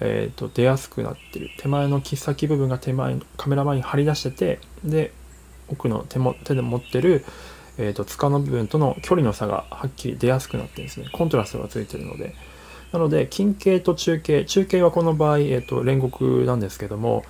[0.03, 1.51] えーと、出やすくなってる。
[1.57, 5.13] 手前の切っ先部分が手前カメラ前に張り出しててで
[5.69, 7.23] 奥の手も手で持ってる、
[7.77, 11.07] えーと、塚の部分との距離の差がはっきり出やすくなってるんですね。
[11.11, 12.35] コントラストがついてるので。
[12.91, 14.43] なので近景と中景。
[14.43, 17.23] 中景はこの場合、えーと、煉獄なんですけども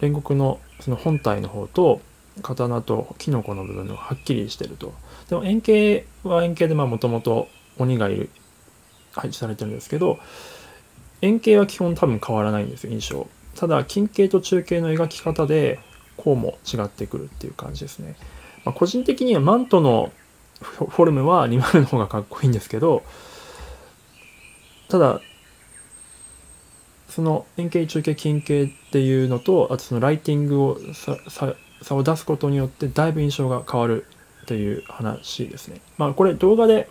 [0.00, 2.00] 煉獄のその本体の方と
[2.42, 4.92] 刀とキノコの部分のはっきりしてると。
[5.28, 8.30] でも円形は円形でもともと鬼がいる
[9.12, 10.18] 配置されてるんですけど
[11.22, 13.26] 円形は基本多分変わらないんですよ印象。
[13.56, 15.80] ただ近景と中景の描き方で
[16.16, 18.16] こうも違ってくるっていう感じですね、
[18.64, 20.12] まあ、個人的にはマントの
[20.60, 23.02] フォルムは2枚の方がかっこいいんですけど
[24.88, 25.20] ただ
[27.16, 30.78] その円形中景近景っていうのとあとそのライティングを
[31.80, 34.04] 差を出すことによってだいぶ印象が変わる
[34.42, 35.80] っていう話ですね。
[35.96, 36.90] まあこれ動画で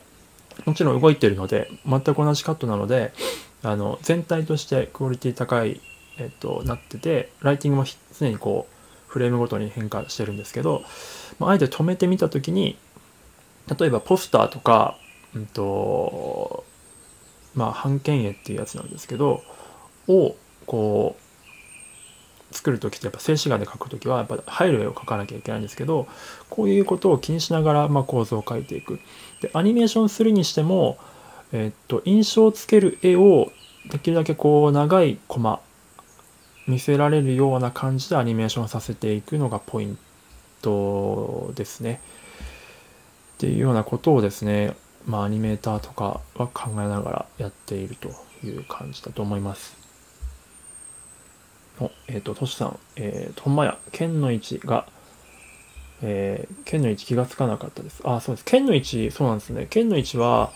[0.66, 3.14] もちろん動いてるので全く同じカットなので
[3.62, 5.80] あの全体としてクオリティ高い、
[6.18, 7.88] えっと、なっててライティングも
[8.20, 10.82] 常にこうフレームごとに変化してるんですけど、
[11.38, 12.80] まあ、あえて止めてみた時に
[13.78, 14.98] 例えばポスターとか、
[15.36, 16.64] うんと
[17.54, 19.44] まあ、半券絵っていうやつなんですけど
[20.08, 20.36] を
[20.66, 21.16] こ
[22.52, 26.08] う作る時ってやっぱ静止画で描く時はやっぱ入る絵を描かなきゃいけないんですけど
[26.50, 29.00] こういうことを気にしながらま構図を描いていく
[29.42, 30.98] でアニメーションするにしても
[31.52, 33.52] えっと、印象をつける絵を
[33.90, 35.62] できるだけこう長いコマ
[36.68, 39.98] 見せられるような感じでアニメーションさせていくのがポイン
[40.62, 42.02] トですね。
[43.36, 44.76] っていうようなことをですね、
[45.06, 48.10] まあ、アニメーターとかは考えながらやっていると
[48.44, 49.85] いう感じだと思います。
[51.80, 54.88] お、えっ、ー、と、トシさん、えー、ほんまや、剣の位置が、
[56.02, 58.02] えー、剣の位置気がつかなかったです。
[58.04, 58.46] あ、そうです。
[58.46, 59.68] 剣の位置、そうなんですね。
[59.70, 60.52] 剣の位置は、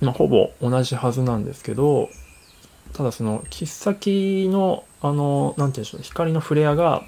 [0.00, 2.08] まあ、ほぼ同じはずなんですけど、
[2.92, 7.02] ただその、切っ先の、あの、なんて言うんでしょう、光のフレアが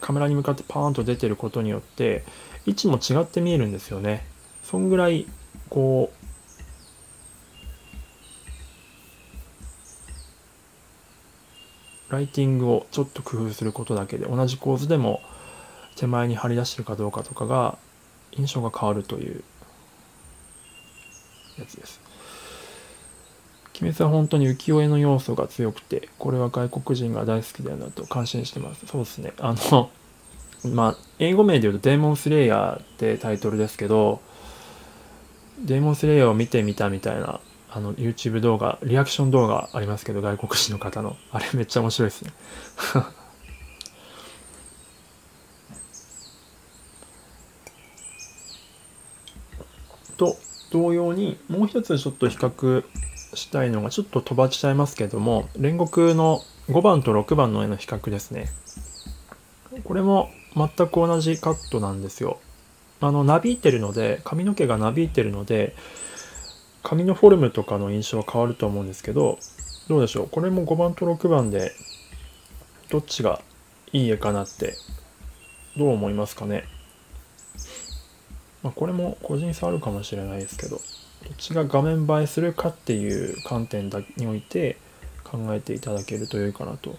[0.00, 2.24] カメラに向かってパーンと出てることによって、
[2.66, 4.24] 位置も違って見えるんですよね。
[4.64, 5.26] そんぐらい、
[5.68, 6.15] こう
[12.08, 15.22] ライティングをちょっと工夫することだけで同じ構図でも
[15.96, 17.78] 手前に張り出してるかどうかとかが
[18.32, 19.42] 印象が変わるという
[21.58, 22.00] やつです。
[23.80, 28.86] 鬼滅は本当に浮世絵の要素が強くて、これは外国人が大好きだよなと感心してます。
[28.86, 29.32] そうですね。
[29.38, 29.90] あの、
[30.72, 34.20] まあ、英語名で言うとデーモンスレイヤーってタイトルですけど、
[35.60, 37.40] デーモンスレイヤーを見てみたみたいな、
[37.76, 41.14] あの、YouTube 動画、リアクション動画ありますけど、外国人の方の。
[41.30, 42.32] あれめっちゃ面白いですね。
[50.16, 50.38] と
[50.70, 52.82] 同様にもう一つちょっと比較
[53.34, 58.48] したいのがちょっと飛ばしちゃいますけども煉獄の5番と6番の絵の比較ですね
[59.84, 62.40] これも全く同じカットなんですよ
[63.02, 65.76] あのなびいてるので髪の毛がなびいてるので
[66.88, 69.40] 髪のフォルムとかの印象は変わると思うんですけど
[69.88, 70.28] どうでしょう？
[70.28, 71.72] これも5番と6番で
[72.90, 73.42] どっちが
[73.92, 74.76] いい絵かなって
[75.76, 76.62] どう思いますかね？
[78.62, 80.82] まあ、これも個人差あるかもしれないですけどど
[81.32, 84.76] っちが画面映えするかっていう観点において
[85.24, 86.96] 考えていただけると良いかなと。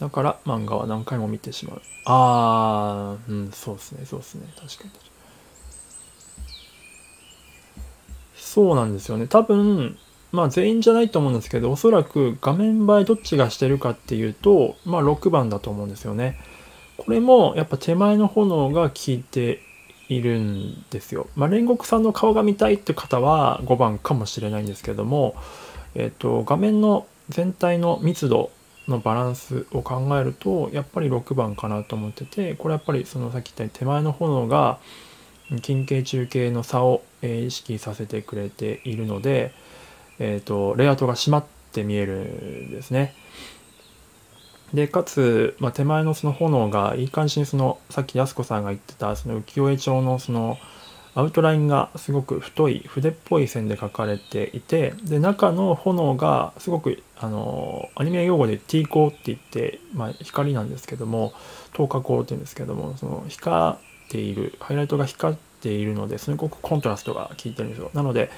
[0.00, 1.82] だから漫画は何回も見てしまう。
[2.06, 4.48] ああうんそうですねそうですね。
[4.56, 4.90] 確かに。
[8.56, 9.98] そうなんですよね多分
[10.32, 16.38] まあ全員じゃないと思うんですけどおそらく画面映えどっちがしてるかっていうとまあ6番だと思うんですよね
[16.96, 19.60] これもやっぱ手前の炎が効いて
[20.08, 21.26] いるんですよ。
[21.36, 25.34] まあ、煉獄さんの顔が見たいって方は5番かもしれないんですけども、
[25.94, 28.50] えっ、と、画面の全体の密度
[28.88, 34.78] のバランスを考えると、やっぱり6番かなと思ってて、これやっぱりそのさっき言ったように手前の炎が
[35.60, 39.52] 近景中景の差を、え意識させてくれているので、
[40.18, 43.14] えっ、と、レイアウトが締まって見えるんですね。
[44.74, 50.58] で、かつ、まあ、手前のその炎がいい感じにその、さっき安子さんが言ってたその浮世絵調のその、
[51.16, 61.32] アウトラインがすごく太い筆っぽい線で描かれていてで中の炎がすごくあのアニメ用語で T 光って言って、まあ、光なんですけども
[61.72, 63.76] 透過光って言うんですけどもその光
[64.08, 67.90] ているハイライトが光っているのですごくコントラストが効いてるんですよ。
[67.94, 68.30] なので、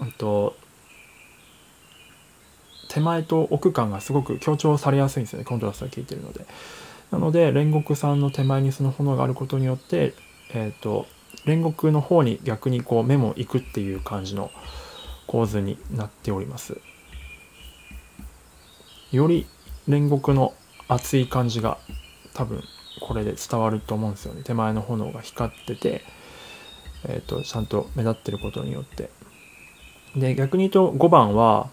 [0.00, 0.56] うんと
[2.88, 6.44] 手前と奥感がすごく強調されやすいんですよねコントラストが効いてるので。
[7.12, 10.14] なので煉獄さんの手前にその炎があることによって
[10.52, 11.06] えっ、ー、と
[11.44, 14.50] 煉獄の方に逆にこう目も行くっていう感じの
[15.26, 16.80] 構図になっております。
[19.12, 19.46] より
[19.88, 20.54] 煉獄の
[20.88, 21.78] 熱い感じが
[22.34, 22.62] 多分
[23.00, 24.42] これで伝わると思うんですよね。
[24.42, 26.02] 手前の炎が光ってて
[27.08, 29.10] えっ、ー、とちゃんと目立ってることによって。
[30.16, 31.70] で逆に言うと5番は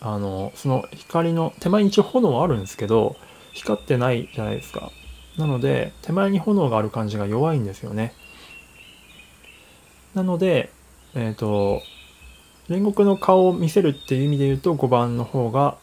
[0.00, 3.16] あのその光の手前に一応炎はあるんですけど
[3.52, 4.90] 光ってないじゃないですか。
[5.38, 8.12] なので手前に炎がある感じが弱いんですよね。
[10.14, 10.70] なので
[11.14, 11.82] えっ、ー、と
[12.68, 15.76] 煉獄の顔を見せるっていう意味で言うと5番の方が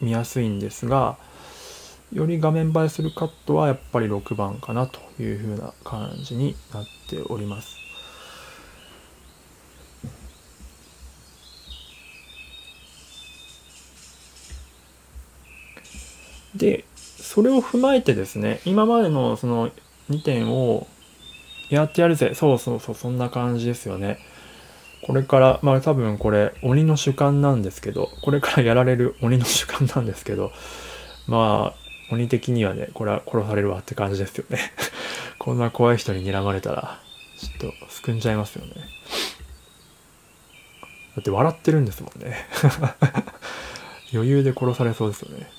[0.00, 1.16] 見やすいんですが
[2.12, 7.86] より画面映えするカットはやっぱり6番かなという風な感じになっております
[16.56, 19.70] で、それを踏まえてですね、今までのその
[20.10, 20.86] 2点を
[21.68, 22.32] やってやるぜ。
[22.34, 24.18] そうそうそう、そんな感じですよね。
[25.02, 30.52] これから、まあ多分これ鬼の主観なんですけど、これからやられる鬼の主観なんですけど、
[31.26, 34.58] まあ鬼的にはね、これは殺されるわって感じですよね。
[35.38, 37.00] こんな怖い人に睨まれたら、
[37.38, 38.72] ちょっとすくんじゃいますよね。
[41.16, 42.46] だって笑ってるんですもんね。
[44.12, 45.50] 余裕で殺されそうですよね。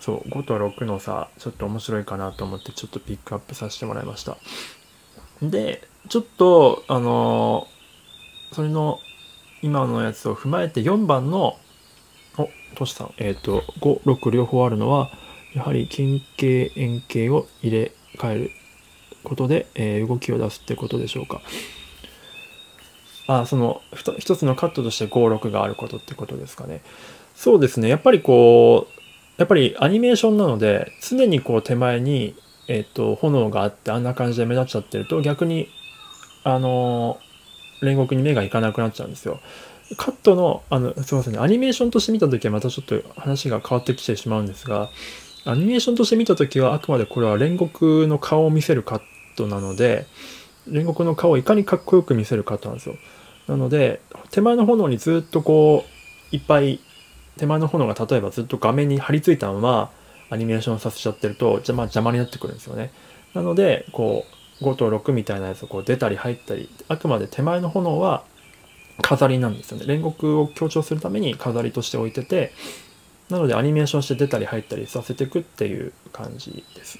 [0.00, 4.38] そう5と6の差ちょっと面白いかなと思ってちょっとピックアップさせてもらいました
[5.42, 7.66] でちょっとあの
[8.52, 9.00] それの
[9.60, 11.58] 今のやつを踏まえて4番の
[12.38, 13.12] お、トシさん。
[13.18, 15.10] えっ、と、5、6両方あるのは、
[15.54, 18.50] やはり近景、円形を入れ替える
[19.24, 21.40] ことで、えー動きを出すってことでしょうか。
[23.26, 26.80] あ、その、ふた一つのカットとして5、6があることってことですかね。
[27.34, 27.88] そうですね。
[27.88, 29.00] やっぱりこう、
[29.36, 32.34] やっぱりアニメーションなので、常にこう手前に、
[32.68, 35.68] えっ、と、炎があってあんな感じで目立っちゃってると、逆に、
[36.44, 37.28] あのー
[37.80, 39.40] 煉獄に目がいかなくなっちゃうんですよ。
[39.96, 44.90] カットの、あの、すいませんね、アニメーションとして見たときはまたちょっと話が変わってきてしまうんですが、
[45.48, 49.02] アニメーションとして見たときはあくまでこれは煉獄の顔を見せるカッ
[49.34, 50.06] トなので、
[50.68, 52.96] 煉獄の顔をいかにかっこよく見せるカットなんですよ。
[53.46, 55.86] なので、手前の炎にずっとこ
[56.32, 56.80] う、いっぱい、
[57.38, 59.90] 手前の炎が例えばずっと画面に張り付いたまま
[60.28, 62.92] アニメーションさせちゃってると、じゃまあ邪魔になってくるんですよね。
[63.32, 64.26] なので、こ
[64.60, 68.22] う、5と6みたいなやつをこう出たり入ったり、あくまで手前の炎は
[69.00, 69.86] 飾りなんですよね。
[69.86, 72.52] 煉獄を強調するために飾りとして置いてて、
[73.30, 76.98] なのでアニメーションして出たり入ったりさせていくっていう感じです。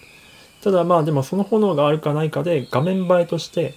[0.62, 3.74] ただまあでもその炎があるかないかで画面映えとして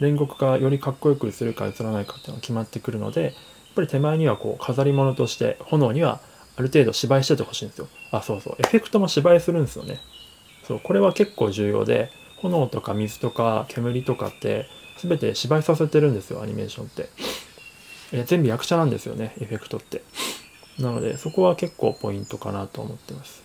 [0.00, 3.32] 煉獄がよりかっこよくするか映らないかっていうのが決まってくるので、やっ
[3.74, 6.20] ぱり手前にはこう飾り物として炎には
[6.56, 7.88] ある程度芝居しててほしいんですよ。
[8.10, 8.56] あ、そうそう。
[8.58, 10.00] エフェクトも芝居するんですよね。
[10.66, 14.66] そう、これは結構重要で、炎とか水とか煙とかって
[14.98, 17.08] 全て芝居させてるんですよ、アニメーションって。
[18.12, 20.02] え全部役者なんですよね、エフェクトって。
[20.80, 23.42] なので、そこは結構ポイントかなと思ってます。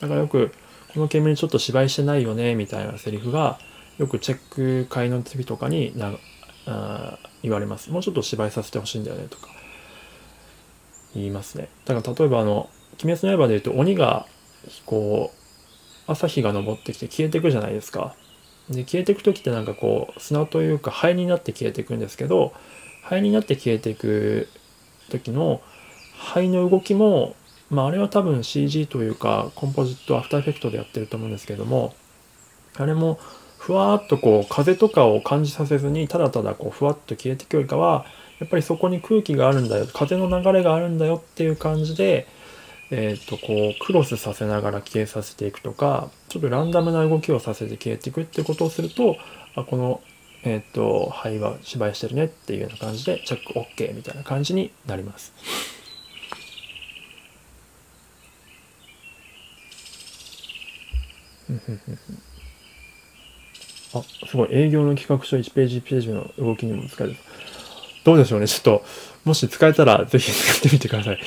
[0.00, 0.52] だからよく、
[0.94, 3.58] この煙ちょっと芝居してないよね、みたいなセリフが、
[3.98, 6.12] よくチェック会の時とかにな
[6.66, 7.90] あ言われます。
[7.90, 9.48] もうちょっと芝居させてほしいんだよね、とか。
[11.14, 11.68] 言いますね。
[11.84, 12.68] だから例えばあの、
[13.02, 14.26] 鬼滅の刃で言うと鬼が、
[14.86, 18.14] こう、朝日が昇ってきて消えていくじゃないですか。
[18.70, 22.52] で、消えていく時ってなんかこう、砂というか灰になって消えていくんですけど、
[23.02, 24.48] 灰になって消えていく
[25.10, 25.60] 時の
[26.16, 27.34] 灰の動きも、
[27.70, 31.94] まああれは多分 CG というか、コンポジット、アフターエフェクトでやってると思うんですけども、
[32.76, 33.18] あれも、
[33.62, 38.06] ふわっとこう風とかを感じさせずにただただこうふわっと消えていくよりかは
[38.40, 42.26] やっぱりそこに空気があるんだよ風の流れがあるんだよっていう感じで
[42.90, 49.16] えっ、とこうクロスさせながら消えさせていくとかちょっとランダムな動きをさせて消えていくってことをすると
[49.54, 50.00] あこの
[50.44, 55.32] えっ、と灰は芝居してるねっていうような感じでチェック OK みたいな感じになります。
[63.94, 64.48] あ、すごい。
[64.52, 67.16] 営業の企画書1ページ1ページの動きにも使える。
[68.04, 68.48] どうでしょうね。
[68.48, 68.84] ちょっと、
[69.24, 71.18] もし使えたらぜひ使ってみてください。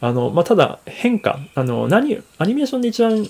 [0.00, 1.40] あの、まあ、ただ、変化。
[1.54, 3.26] あの、何、アニメーションで一番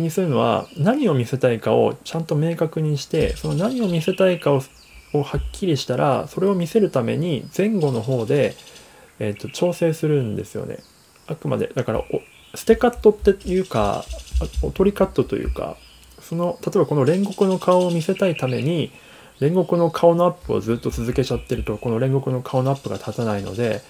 [0.00, 4.60] にするのは、何を見せたいかをちゃんと明確にして、その何を見せたいかを
[5.22, 8.54] はっきりしたら、それを見せるために前後の方で、
[9.18, 10.78] えっ、と、調整するんですよね。
[11.26, 12.04] あくまで、だからお、
[12.56, 14.04] 捨てカットっていうか、
[14.62, 15.76] おとりカットというか、
[16.30, 18.92] その例えばこの煉獄の顔を見せたいために
[19.40, 23.82] 煉獄の顔のアップをずっと続けちゃってるとこの煉獄の顔のアップが立たないので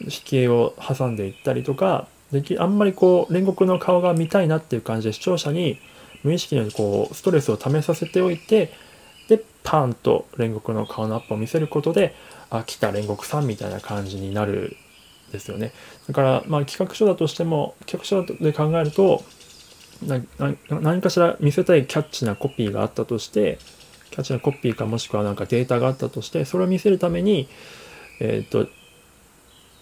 [0.00, 5.78] 引き絵を挟んでいったりとかできあんまりこう煉獄の顔が見たいなっていう感じで視聴者に
[6.24, 8.72] 無意識にこうストレスをためさせておいて
[9.28, 12.14] でパーンと煉獄の顔のアップを見せることで
[12.50, 14.76] あ来た煉獄さんみたいな感じになる
[15.32, 15.72] ですよね。
[16.06, 19.24] だからまあ企画書だとしても企画書で考えると
[20.68, 23.58] 何かしら見せたいキャッチなコピーがあったとして
[24.10, 27.48] キャッチなコピーかもしくはなんかデータがあったとしてそれを見せるために
[28.20, 28.68] えっ、と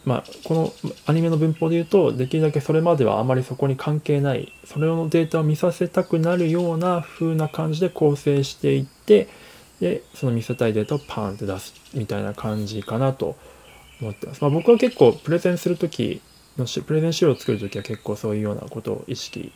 [0.04, 0.72] まあこの
[1.06, 9.28] アニメの文法で言うとできるだけそれまではあまりそこに関係ないそれのデータを見させたくなるような風な感じで構成していって
[9.80, 13.36] でその見せたいデータをパーンって出すみたいな感じかなと
[14.00, 14.40] 思ってます。
[14.40, 16.20] まあ、僕は結構プレゼンする時
[16.56, 19.52] のしプレゼン資料を作る時は結構そういうようなことを意識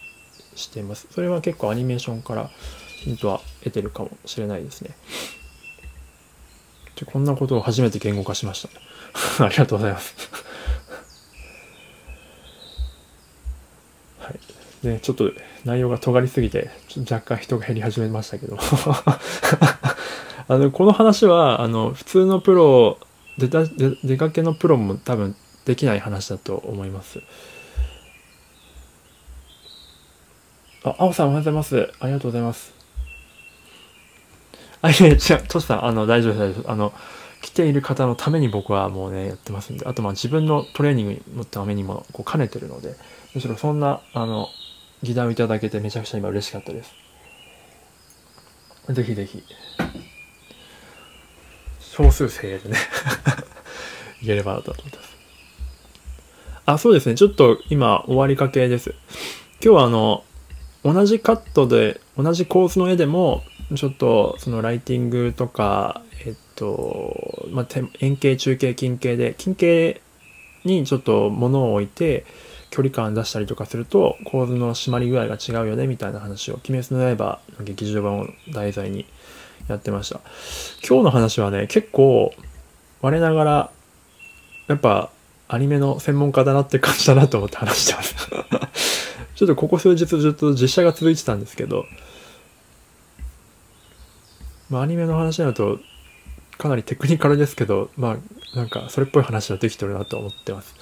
[0.55, 1.07] しています。
[1.11, 2.51] それは結構アニメーションから
[2.97, 4.91] ヒントは得てるかもしれないですね。
[6.97, 8.69] でこんなことを初めて言語化しまし
[9.39, 9.45] た。
[9.45, 10.15] ありがとうございます。
[14.83, 14.95] はい。
[14.95, 15.33] で、ちょっと
[15.65, 16.71] 内容が尖りすぎて、
[17.11, 18.59] 若干人が減り始めましたけど。
[20.51, 22.99] あの、この話は、あの、普通のプロ、
[23.37, 27.21] 出た出かけのプロも多分できない話だと思います。
[30.85, 31.93] あ、青さんおはようございます。
[32.01, 32.73] ありがとうございます。
[34.81, 36.71] あ、いやいや、違う、トシさん、あの、大丈夫です、大丈夫です。
[36.71, 36.93] あの、
[37.43, 42.97] 来ている方のために僕はもうね、やってますんで、あと、まあ、自分のトレーニングのためにも、こう、兼ねてるので、
[43.35, 44.49] むしろそんな、あの、
[45.03, 46.93] 議題をいただけてめちゃくちゃ今嬉しかったです。
[48.91, 49.43] ぜひぜひ、
[51.81, 52.79] 少数精鋭でね、
[54.23, 55.17] いければなと思ってます。
[56.65, 57.15] あ、そうですね。
[57.15, 58.95] ちょっと今終わりかけです。
[59.63, 60.25] 今日はあの、
[60.85, 63.43] 同じカットで、同じ構図の絵でも、
[63.75, 67.67] ちょっとそのライティングとか、えっと、まあ、
[68.01, 70.01] 円形、中形、近形で、近形
[70.65, 72.25] にちょっと物を置いて、
[72.71, 79.07] 距離感出したりとかすると構図の締まり具合が違うよねみたいな話を「鬼滅の刃」の劇場版を題材に
[79.69, 80.21] やってました。
[80.87, 82.35] 今日の話はね結構
[83.01, 83.71] 我ながら
[84.67, 85.11] やっぱ
[85.49, 88.17] アニメの専門家だなって感じだなと思って話してます。
[89.35, 91.87] ちょっとここ数日ずっと実写が続いてたんですけど
[94.69, 95.79] まあアニメの話になると
[96.59, 98.19] かなりテクニカルですけどま
[98.55, 100.75] あなんかそれっぽい話はできてるなと思ってます。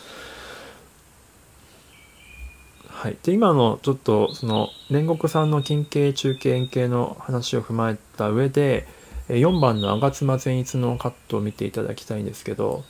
[3.06, 8.84] はい、で今のちょっとその煉獄さんの近景中景円形の話を踏まえた上で
[9.28, 12.82] 4番の吾妻善逸のカットを見ていただきたいんですけど。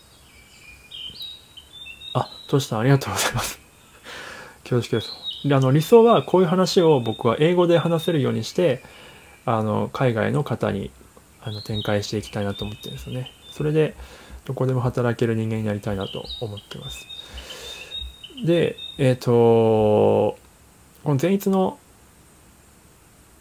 [2.14, 3.60] あトシさんありがとうございます。
[4.64, 5.12] 恐縮です。
[5.46, 8.82] であの理想はこういう話を僕は英語で話せるようにして
[9.44, 10.90] あの海外の方に
[11.42, 13.32] あの展開していきたいなと思ってるんですよね。
[13.50, 13.94] それで
[14.46, 17.06] どこでも働ける人間になりたいなと思ってます。
[18.44, 20.38] で、えっ、ー、と、
[21.04, 21.78] この前日の、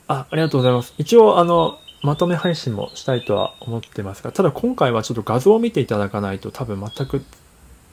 [0.08, 0.94] あ、ありがとうございます。
[0.98, 7.24] 一応、あの、まとめ配信もしたいとは思ってますが、ただ今回はちょっと画像を見ていただかないと多分全く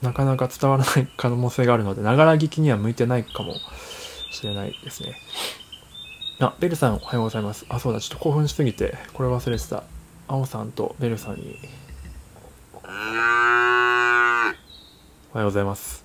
[0.03, 3.55] なかなか伝わらない 可能性があるので、ながら聞きには向いてないかも
[4.31, 5.15] しれないですね。
[6.39, 7.65] あ、ベルさんおはようございます。
[7.69, 9.83] あ、そうだ、ちょっと興奮しすぎて、これ忘れてた。
[10.27, 11.57] 青さんとベルさんに。
[12.83, 14.53] おは
[15.35, 16.02] ようございます。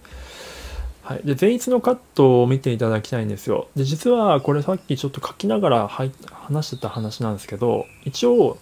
[1.09, 3.69] はい、で前日のカットを見ていただきたいんですよ。
[3.75, 8.59] で実はこれさっきちょっと書きながら話してた話なんですけど一応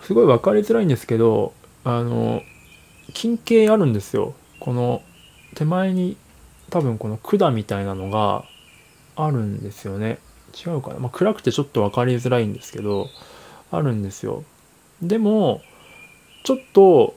[0.00, 2.40] すごい分かりづらいんですけどあの
[3.14, 4.34] 近景あるんですよ。
[4.60, 5.02] この
[5.56, 6.16] 手前に
[6.70, 8.44] 多分この管みたいなのが
[9.16, 10.20] あるんですよね。
[10.54, 13.08] 違うかな、まあ、暗くてちょっと分かりづらいんですけど
[13.72, 14.44] あるんですよ。
[15.02, 15.62] でも
[16.44, 17.16] ちょっと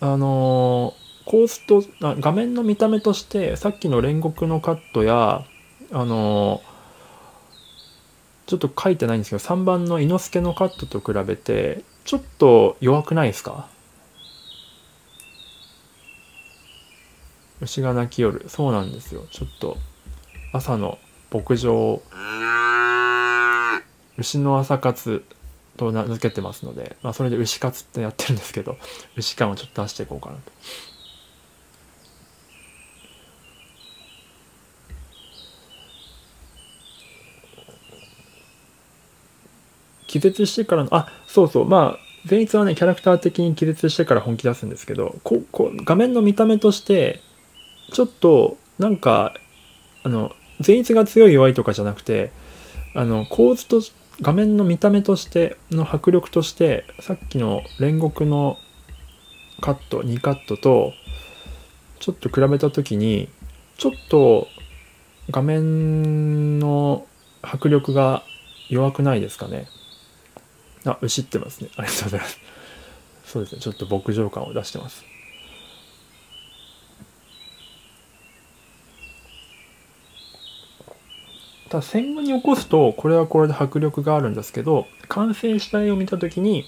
[0.00, 0.94] あの
[1.24, 5.44] 構図と画面の見た目としてさっきの煉獄のカットや
[5.92, 6.62] あの
[8.46, 13.68] ちょっと書いてないんですけど3番の伊之助のカットと比べてちょっと弱くないですか？
[17.60, 19.24] 牛が鳴き夜そうなんですよ。
[19.30, 19.76] ちょっと
[20.52, 20.98] 朝の
[21.32, 22.02] 牧場
[24.18, 25.24] 牛の朝活
[25.76, 28.76] と名付けてますので、まあ、それで牛活ってやってるんですけど
[29.16, 30.52] 牛感をちょっと出していこうかなと。
[40.12, 47.22] 気絶してからの、あ、そうそう、まあ、前日はね、キャラクター的に気絶してから本気出すんですけど、ここ画面の見た目として、
[47.94, 49.32] ちょっと、なんか、
[50.02, 50.32] あの、
[50.64, 52.30] 前日が強い弱いとかじゃなくて、
[52.94, 53.80] あの、構図と、
[54.20, 58.58] 画面の見た目としての迫力として、さっきの煉獄の
[59.62, 60.92] カット、2カットと、
[62.00, 63.30] ちょっと比べた時に、
[63.78, 64.46] ちょっと
[65.30, 67.06] 画面の
[67.40, 68.22] 迫力が
[68.68, 69.68] 弱くないですかね。
[70.84, 71.70] あ、牛ってますね。
[71.76, 72.38] ありがとうございます。
[73.24, 73.60] そうですね。
[73.60, 75.04] ちょっと牧場感を出してます。
[81.72, 86.66] ただ戦後に起こすとこれはこれで迫力があるんですけど完成した絵を見た時に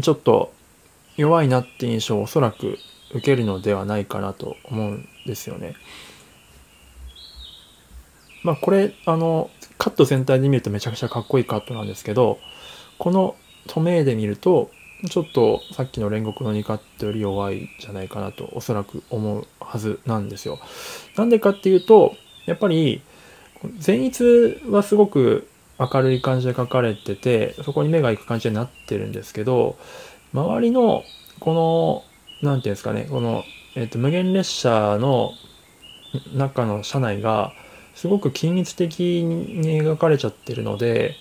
[0.00, 0.50] ちょっと
[1.18, 2.78] 弱いなって印象をおそらく
[3.10, 5.74] 受けるのではないかなと思うんですよね。
[8.42, 12.38] まあこれあのカット全体で見るとめちゃくちゃかっこいいカットなんですけど
[12.98, 13.36] この
[13.66, 14.70] トメイで見ると
[15.08, 20.58] ちょっとさっきの煉獄の2カットより弱いじゃないかなとおそらく思うはずなんですよ。
[21.16, 23.02] なんでかっていうとやっぱり
[23.84, 29.76] 前日はすごく明るい感じで描かれててそこに目が行く感じになってるんですけど
[30.32, 31.04] 周りの
[31.38, 32.02] この
[32.42, 33.44] 何て言うんですかねこの、
[33.76, 35.32] えーと、無限列車の
[36.34, 37.52] 中の車内が
[37.94, 41.14] すごく均一的に描かれちゃってるので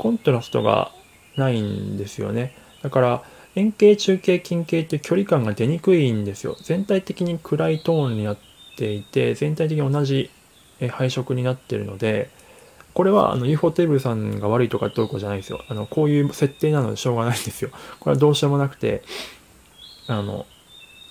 [0.00, 0.92] コントラストが
[1.36, 2.54] ないんですよね。
[2.82, 3.22] だから
[3.54, 6.56] 円形、中形、近形って距離感が出にくいんですよ。
[6.62, 8.38] 全体的に暗いトーンになっ
[8.78, 10.30] ていて、全体的に同じ
[10.90, 12.30] 配色になってるので、
[12.94, 15.62] これはあの UFO テーブルさんが悪いとかどうこうじゃないですよ。
[15.68, 17.70] あのこういう設定なのでしょうがないんですよ。
[18.00, 19.02] これはどうしようもなくて、
[20.06, 20.46] あの、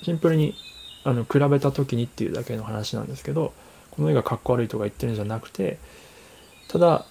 [0.01, 0.55] シンプルに
[1.03, 3.53] あの比べた時にっていうだけの話なんですけど、
[3.91, 5.77] この絵がかっこ悪いとか言ってるんじゃなくて、
[6.69, 7.05] ただ、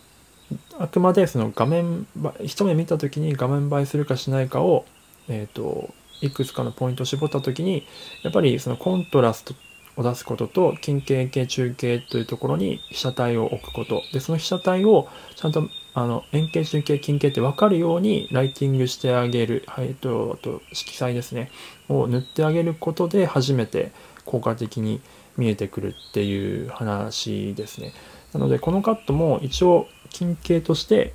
[0.78, 2.06] あくまでその画面
[2.42, 4.84] 一目見た時に画面映えするかしないかを、
[5.28, 7.86] えーと、いくつかのポイントを絞った時に
[8.22, 9.54] やっぱりそのコントラスト
[9.96, 14.02] を出すことと近景系中景というところに被写体を置くこと。
[14.12, 21.50] でその被写体をちゃんとあの円形中景近景って分かるようにライティングしてあげる、はい、とと色彩ですね。
[21.88, 23.90] を塗ってあげることで初めて
[24.24, 25.00] 効果的に
[25.36, 27.92] 見えてくるっていう話ですね。
[28.34, 31.14] なのでこのカットも一応近景として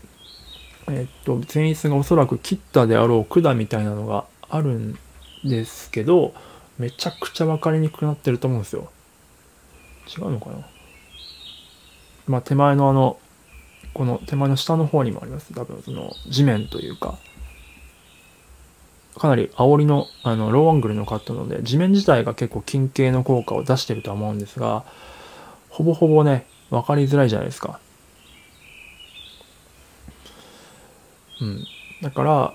[0.89, 4.97] えっと前逸がおそらく切ったであろう管みたいなのがあるん
[5.43, 6.33] ですけど
[6.77, 8.91] めちゃくちゃ分かりにくくなってると思うんですよ。
[10.17, 10.65] 違うのかな？
[12.27, 13.17] まあ手前のあの
[13.93, 15.53] この手前の下の方にもあります。
[15.53, 17.17] 多分その地面というか。
[19.15, 24.83] かなり煽りのあのローアングルのカットなので地面自体が結構近景の効果を出してるとは思うんですが
[25.69, 27.79] ほぼほぼね分かりづらいじゃないですか
[31.39, 31.63] うん
[32.01, 32.53] だから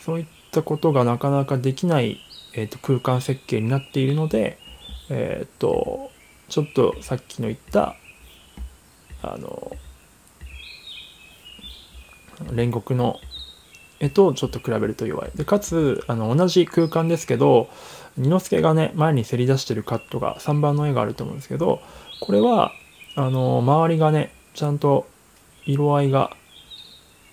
[0.00, 2.20] そういったことがなかなかできない、
[2.54, 4.58] えーと、空間設計になっているので
[5.08, 6.10] えっ、ー、と
[6.48, 7.94] ちょっとさっきの言った
[9.22, 9.76] あの
[12.46, 13.20] 煉獄の
[14.00, 15.30] 絵とちょっと比べると弱い。
[15.36, 17.70] でかつあの同じ空間ですけど
[18.16, 21.80] 二之助がね前にせり出してるカットが3番の絵があると思うんですけど
[22.20, 22.72] これは
[23.14, 25.06] あの周りがねちゃんと
[25.64, 26.34] 色合いが、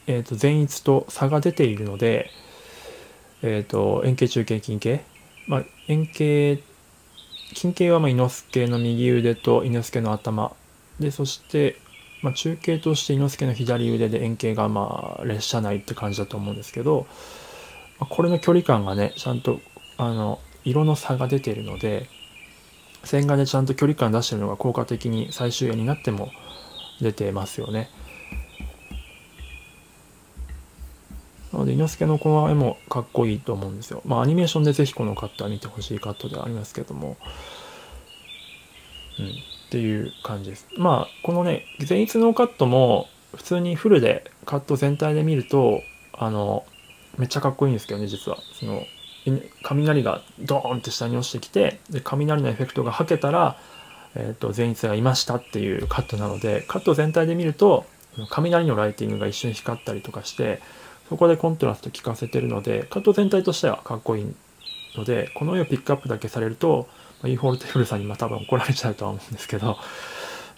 [0.08, 2.30] えーと、前逸と差が出ているので、
[3.42, 5.02] えーと、円形中形近形、
[5.48, 6.62] まあ、円形
[7.54, 10.54] 近形はまあ伊之助の右腕と伊之助の頭。
[11.00, 11.78] でそして
[12.22, 17.08] まあ、中継として伊之助の左腕で円形がまあ列車内って感じだと思うんですけど、
[18.00, 19.60] まあ、これの距離感がねちゃんと
[19.98, 22.10] あの色の差が出ているので
[23.04, 26.32] 線画でちゃんと距離感出してるのが効果的に最終絵になっても
[27.02, 27.90] 出てますよね。
[31.54, 34.02] なので、伊之助のこの絵もかっこいいと思うんですよ。
[34.06, 37.18] まあ、アニメーションでぜひこのカットは見てほしいカットではありますけども。
[39.20, 39.26] うん。
[39.70, 40.68] っていう感じです。
[40.78, 45.82] まあ、このね、前逸のカットも普通にフルでカット全体で見ると、
[46.14, 46.66] あの、
[47.18, 48.40] めっちゃかっこいいんですけどね、実は。
[48.54, 48.84] その、
[49.64, 53.58] 雷がドーンって下に落ちてきて、で、雷のエフェクトがはけたら、
[54.16, 57.86] え、ー、と、前逸がいましたっていうカットなので、カット全体で見ると、
[58.30, 60.62] 雷のライティングが一瞬光ったりとかして、
[61.10, 64.36] そこでコントラスト効かせてるので、カット全体としてはかっこいい
[64.96, 66.88] ので、この絵をピックアップだけされると、
[67.24, 69.78] ufotableさんにま多分怒られちゃうとは思うんですけど、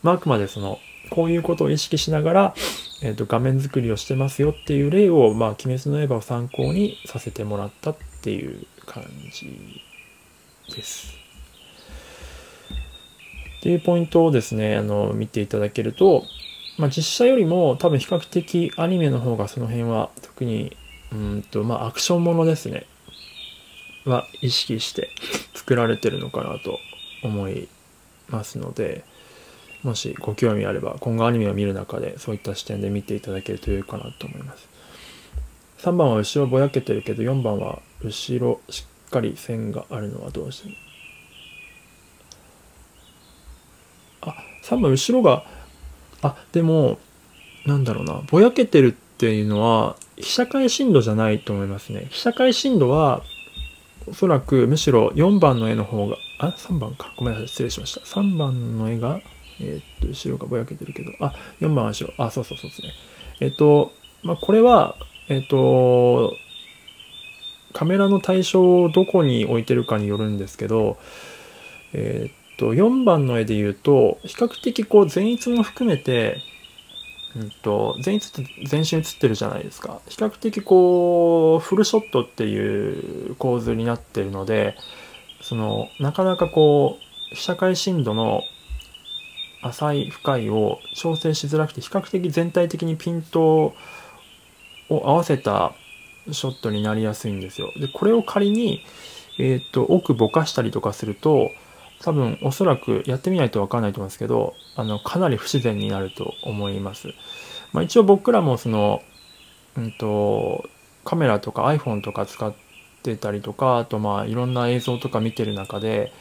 [0.04, 2.56] まあ、あくまでその、こういうことを意識しながら、
[3.02, 9.82] えー、と画面作りをしてますよっていう例を、まあ、鬼滅の刃を参考にさせてもらったってっていう感じ
[10.76, 11.18] です。
[13.60, 16.24] っていうポイントをですね、あの、見ていただけると、
[16.78, 20.76] まあ、実写よりも多分比較的アニメの方がその辺は特に、
[21.12, 22.86] うんと、まあ、アクションものですね。
[24.06, 25.10] は意識して
[25.54, 26.80] 作られてるのかなと
[27.24, 27.68] 思い
[28.30, 29.04] ますので
[29.84, 34.68] もしご興味あれば今後アニメを見る中でそういった視点で見ていただけるといいかなと思います
[35.80, 40.70] 3番は後ろぼやけてるけど4番は後ろしっかり線があるのはどうして？
[44.22, 45.44] あ3番後ろが
[46.22, 47.00] あでも
[47.66, 53.24] なんだろうなぼやけてるっていうのは被写界深度じゃないと思いますね被写界深度は
[54.08, 57.14] おそらくむしろ4番の絵の方が、あ、3番か。
[57.18, 57.48] ごめんなさい。
[57.50, 58.02] 失礼しました。
[58.02, 59.20] 3番の絵が、
[59.60, 62.14] えー、っと、後ろがぼやけてるけど、あ、4番は後ろ。
[62.18, 62.94] あ、そうそうそうですね。
[63.40, 63.92] え、っと、
[64.24, 64.96] まあ、これは、
[65.30, 66.36] え、っと、
[67.74, 70.98] カメラの対象をどこに置いてるかによるんですけど、
[71.94, 76.38] えっと、4番の絵で言うと、比較的こう、前逸も含めて、
[77.36, 80.02] うんと、前逸って全身映ってるじゃないですか。
[80.08, 84.76] 比較的こう、フルショットっていう構図になってるので、
[85.42, 86.98] その、なかなかこ
[87.32, 88.42] う、被写界深度の
[89.64, 93.74] 浅い深いを調整しづらくて、比較的全体的にピントを
[94.90, 95.74] 合わせた
[96.32, 97.72] ショットになりやすいんですよ。
[97.78, 98.84] で、これを仮に、
[99.40, 101.52] えっ、と、奥ぼかしたりとかすると、
[102.02, 107.10] 多分おそらくやってみないとわかんないと思うんですけど、あの、かなり不自然になると思います。
[107.74, 109.02] まあ一応僕らもその、
[109.78, 110.70] うんと、
[111.06, 112.54] カメラとか iPhone とか使っ
[113.04, 116.12] てたりとか、あとまあいろんな映像とか見てる中で、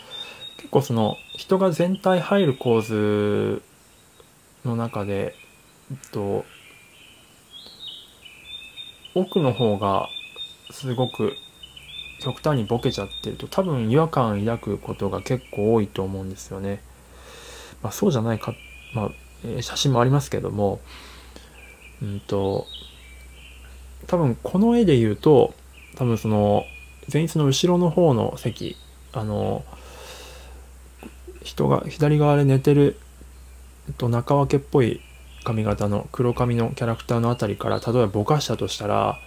[0.57, 3.63] 結構その人が全体入る構図
[4.65, 5.35] の中で、
[5.91, 6.45] えっと、
[9.15, 10.09] 奥の方が
[10.71, 11.35] すごく
[12.21, 16.83] 極端にボケちゃってると多分違和感抱くことが結構多いと思うんですよね。
[17.83, 18.55] まあ、そうじゃないか、
[18.95, 19.11] まあ、
[19.45, 20.81] えー、写真もありますけども、
[22.03, 22.67] うんと、
[24.07, 25.55] 多分この絵で言うと、
[25.97, 26.65] 多分その、
[27.13, 28.77] 前日の後ろの方の席、
[29.13, 29.65] あの、
[31.43, 32.99] 人が左側で寝てる、
[33.97, 35.01] と、中分けっぽい
[35.45, 39.19] 髪型の黒髪のキャラクターのあたりから例えばぼかしたとしたら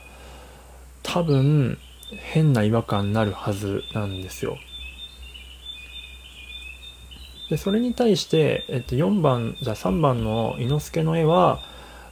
[1.01, 1.77] 多分
[2.17, 4.57] 変な違和感になるはずなんですよ。
[7.49, 11.59] でそれに対して、えっと、4番じゃあ3番の伊之助の絵は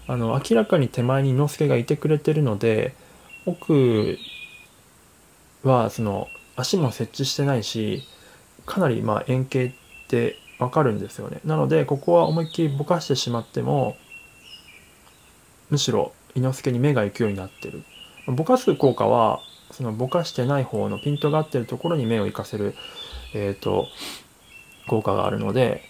[0.07, 2.93] あの明らかに手前に伊之助がいてくれてるので
[3.45, 4.19] 奥
[5.63, 8.03] はその足も設置してないし
[8.65, 9.71] かなりまあ円形っ
[10.07, 13.97] てわかるんですよねなのでここは思いっきりぼかしてしまっても
[15.69, 17.83] むしろ伊之助に目が行くようになってる
[18.27, 19.39] ぼかす効果は
[19.71, 22.75] そのぼかしてない方のピントが合ってるところに目を行かせる
[23.33, 23.87] えっ、ー、と
[24.87, 25.83] 効果があるので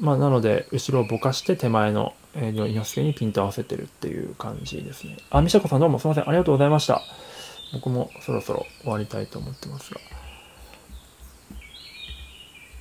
[0.00, 5.16] まあなので後ろをぼかして手前のえー、伊之助にピント合わせてるっていう感じですね。
[5.30, 6.28] あ、みしゃこさんどうもすいません。
[6.28, 7.00] ありがとうございました。
[7.72, 10.00] 僕もそろそろ終わりたいと思ってますが。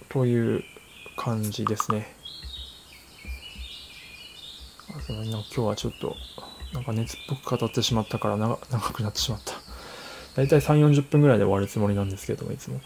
[0.09, 0.63] という
[1.23, 2.13] 感じですね。
[4.89, 6.17] あその今日はちょっと、
[6.73, 9.53] なんか熱っぽく語ってしまったから長長くなってしまった。
[10.35, 12.81] だいたい3、40分ぐらいで終わるつもりなんですけども、いつも。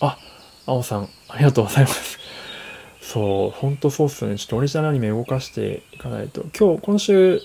[0.00, 0.18] あ
[0.66, 2.18] 青さん、ありがとうございます。
[3.00, 4.36] そう、ほんとそうっすね。
[4.36, 6.44] ちょっとオリジナルアニメ動かしていかないと。
[6.54, 7.40] 今日、今週、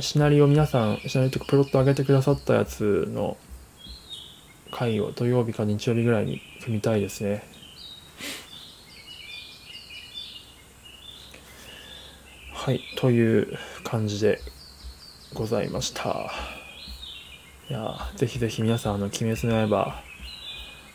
[0.00, 3.36] シナリオ皆さん、シナリオとかプロット上げてくださったやつの
[4.70, 7.42] 回を土曜日か日曜日ぐらいに組みたいですね。
[12.52, 14.40] はい、という感じで
[15.34, 16.30] ございました。
[17.68, 20.02] いやぜひぜひ皆さん、あの、鬼滅の刃、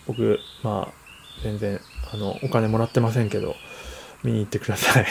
[0.07, 1.05] 僕、まあ、
[1.43, 1.79] 全然
[2.13, 3.55] あのお金もらってませんけど
[4.23, 5.05] 見に行ってください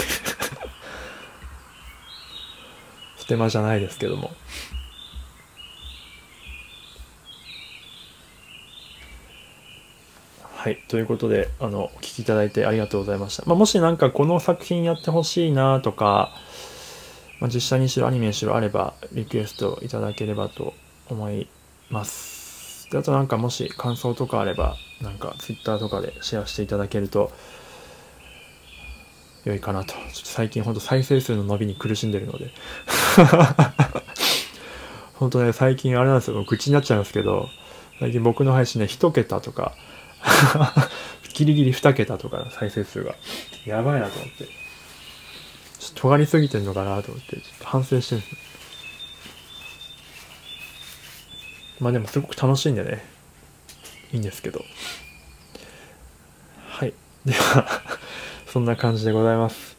[3.24, 4.30] ステマじゃないですけども
[10.42, 10.78] はい。
[10.88, 13.42] ということで、あの、お聞きいただいてありがとうございました。
[13.44, 16.32] まあ、もしなんかこの作品やってほしいなとか、
[17.38, 20.72] まあ、実写にしろアニメにしろあれば、リクエストいただければと
[21.10, 21.48] 思い
[21.90, 22.88] ます。
[22.90, 27.32] であとなんかもし感想とかあればなんか Twitter とかでシェアしていただけると
[29.44, 32.50] 良いかなとちょっと最近ほんと再生数の伸びに苦しんでるので
[35.14, 37.48] 本当ね最近あれなんですよ口になっちゃうんですけど
[38.00, 39.74] 最近僕の配信ね1桁とか
[41.34, 43.14] ギリギリ2桁とか再生数が
[43.64, 44.50] やばいなと思ってちょ
[45.90, 48.54] っと尖りすぎてんのかなと思ってちょっと反省してるんです
[51.80, 53.04] まあでもすごく楽しいんでね、
[54.12, 54.64] いいんですけど。
[56.68, 56.94] はい。
[57.26, 57.66] では
[58.46, 59.76] そんな感じでございます。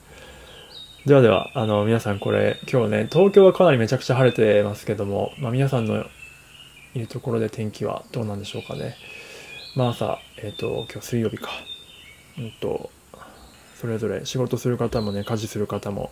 [1.05, 6.03] ではでは、あの、皆さんこれ、今日ね、東京はかなりめちゃくちゃ晴れてますけども、まあ皆さんの
[6.95, 8.95] いるところで天気はどうなんでしょうかね。
[9.75, 11.51] まあ朝、えっ、ー、と、今日水曜日か。
[12.39, 12.89] うんと、
[13.79, 16.09] それぞれ仕事する方もね、家事する方も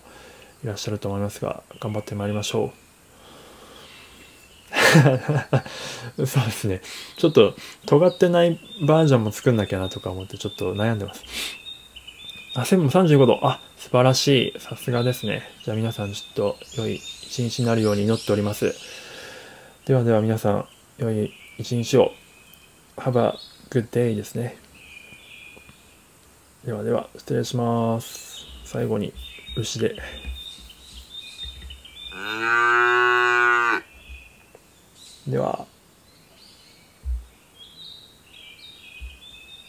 [0.63, 2.71] いらっしゃると思いますが、頑張ってまいりましょ
[6.17, 6.27] う。
[6.27, 6.81] そうですね。
[7.17, 7.55] ちょっと
[7.87, 11.23] 尖ってないバージョンも作んなきゃなとか思ってちょっと悩んでます。
[12.53, 13.39] あ、線も35度。
[13.41, 14.59] あ、素晴らしい。
[14.61, 15.43] さすがですね。
[15.65, 18.73] じゃあ皆さんちょっと良い一日になるように祈っております。
[19.86, 20.65] ではでは皆さん、
[20.99, 22.13] 良い一日を。
[22.95, 23.38] Have a
[23.69, 24.55] good day ですね。
[26.63, 28.45] ではでは、失礼します。
[28.63, 29.11] 最後に
[29.57, 29.97] 牛で。
[35.27, 35.67] では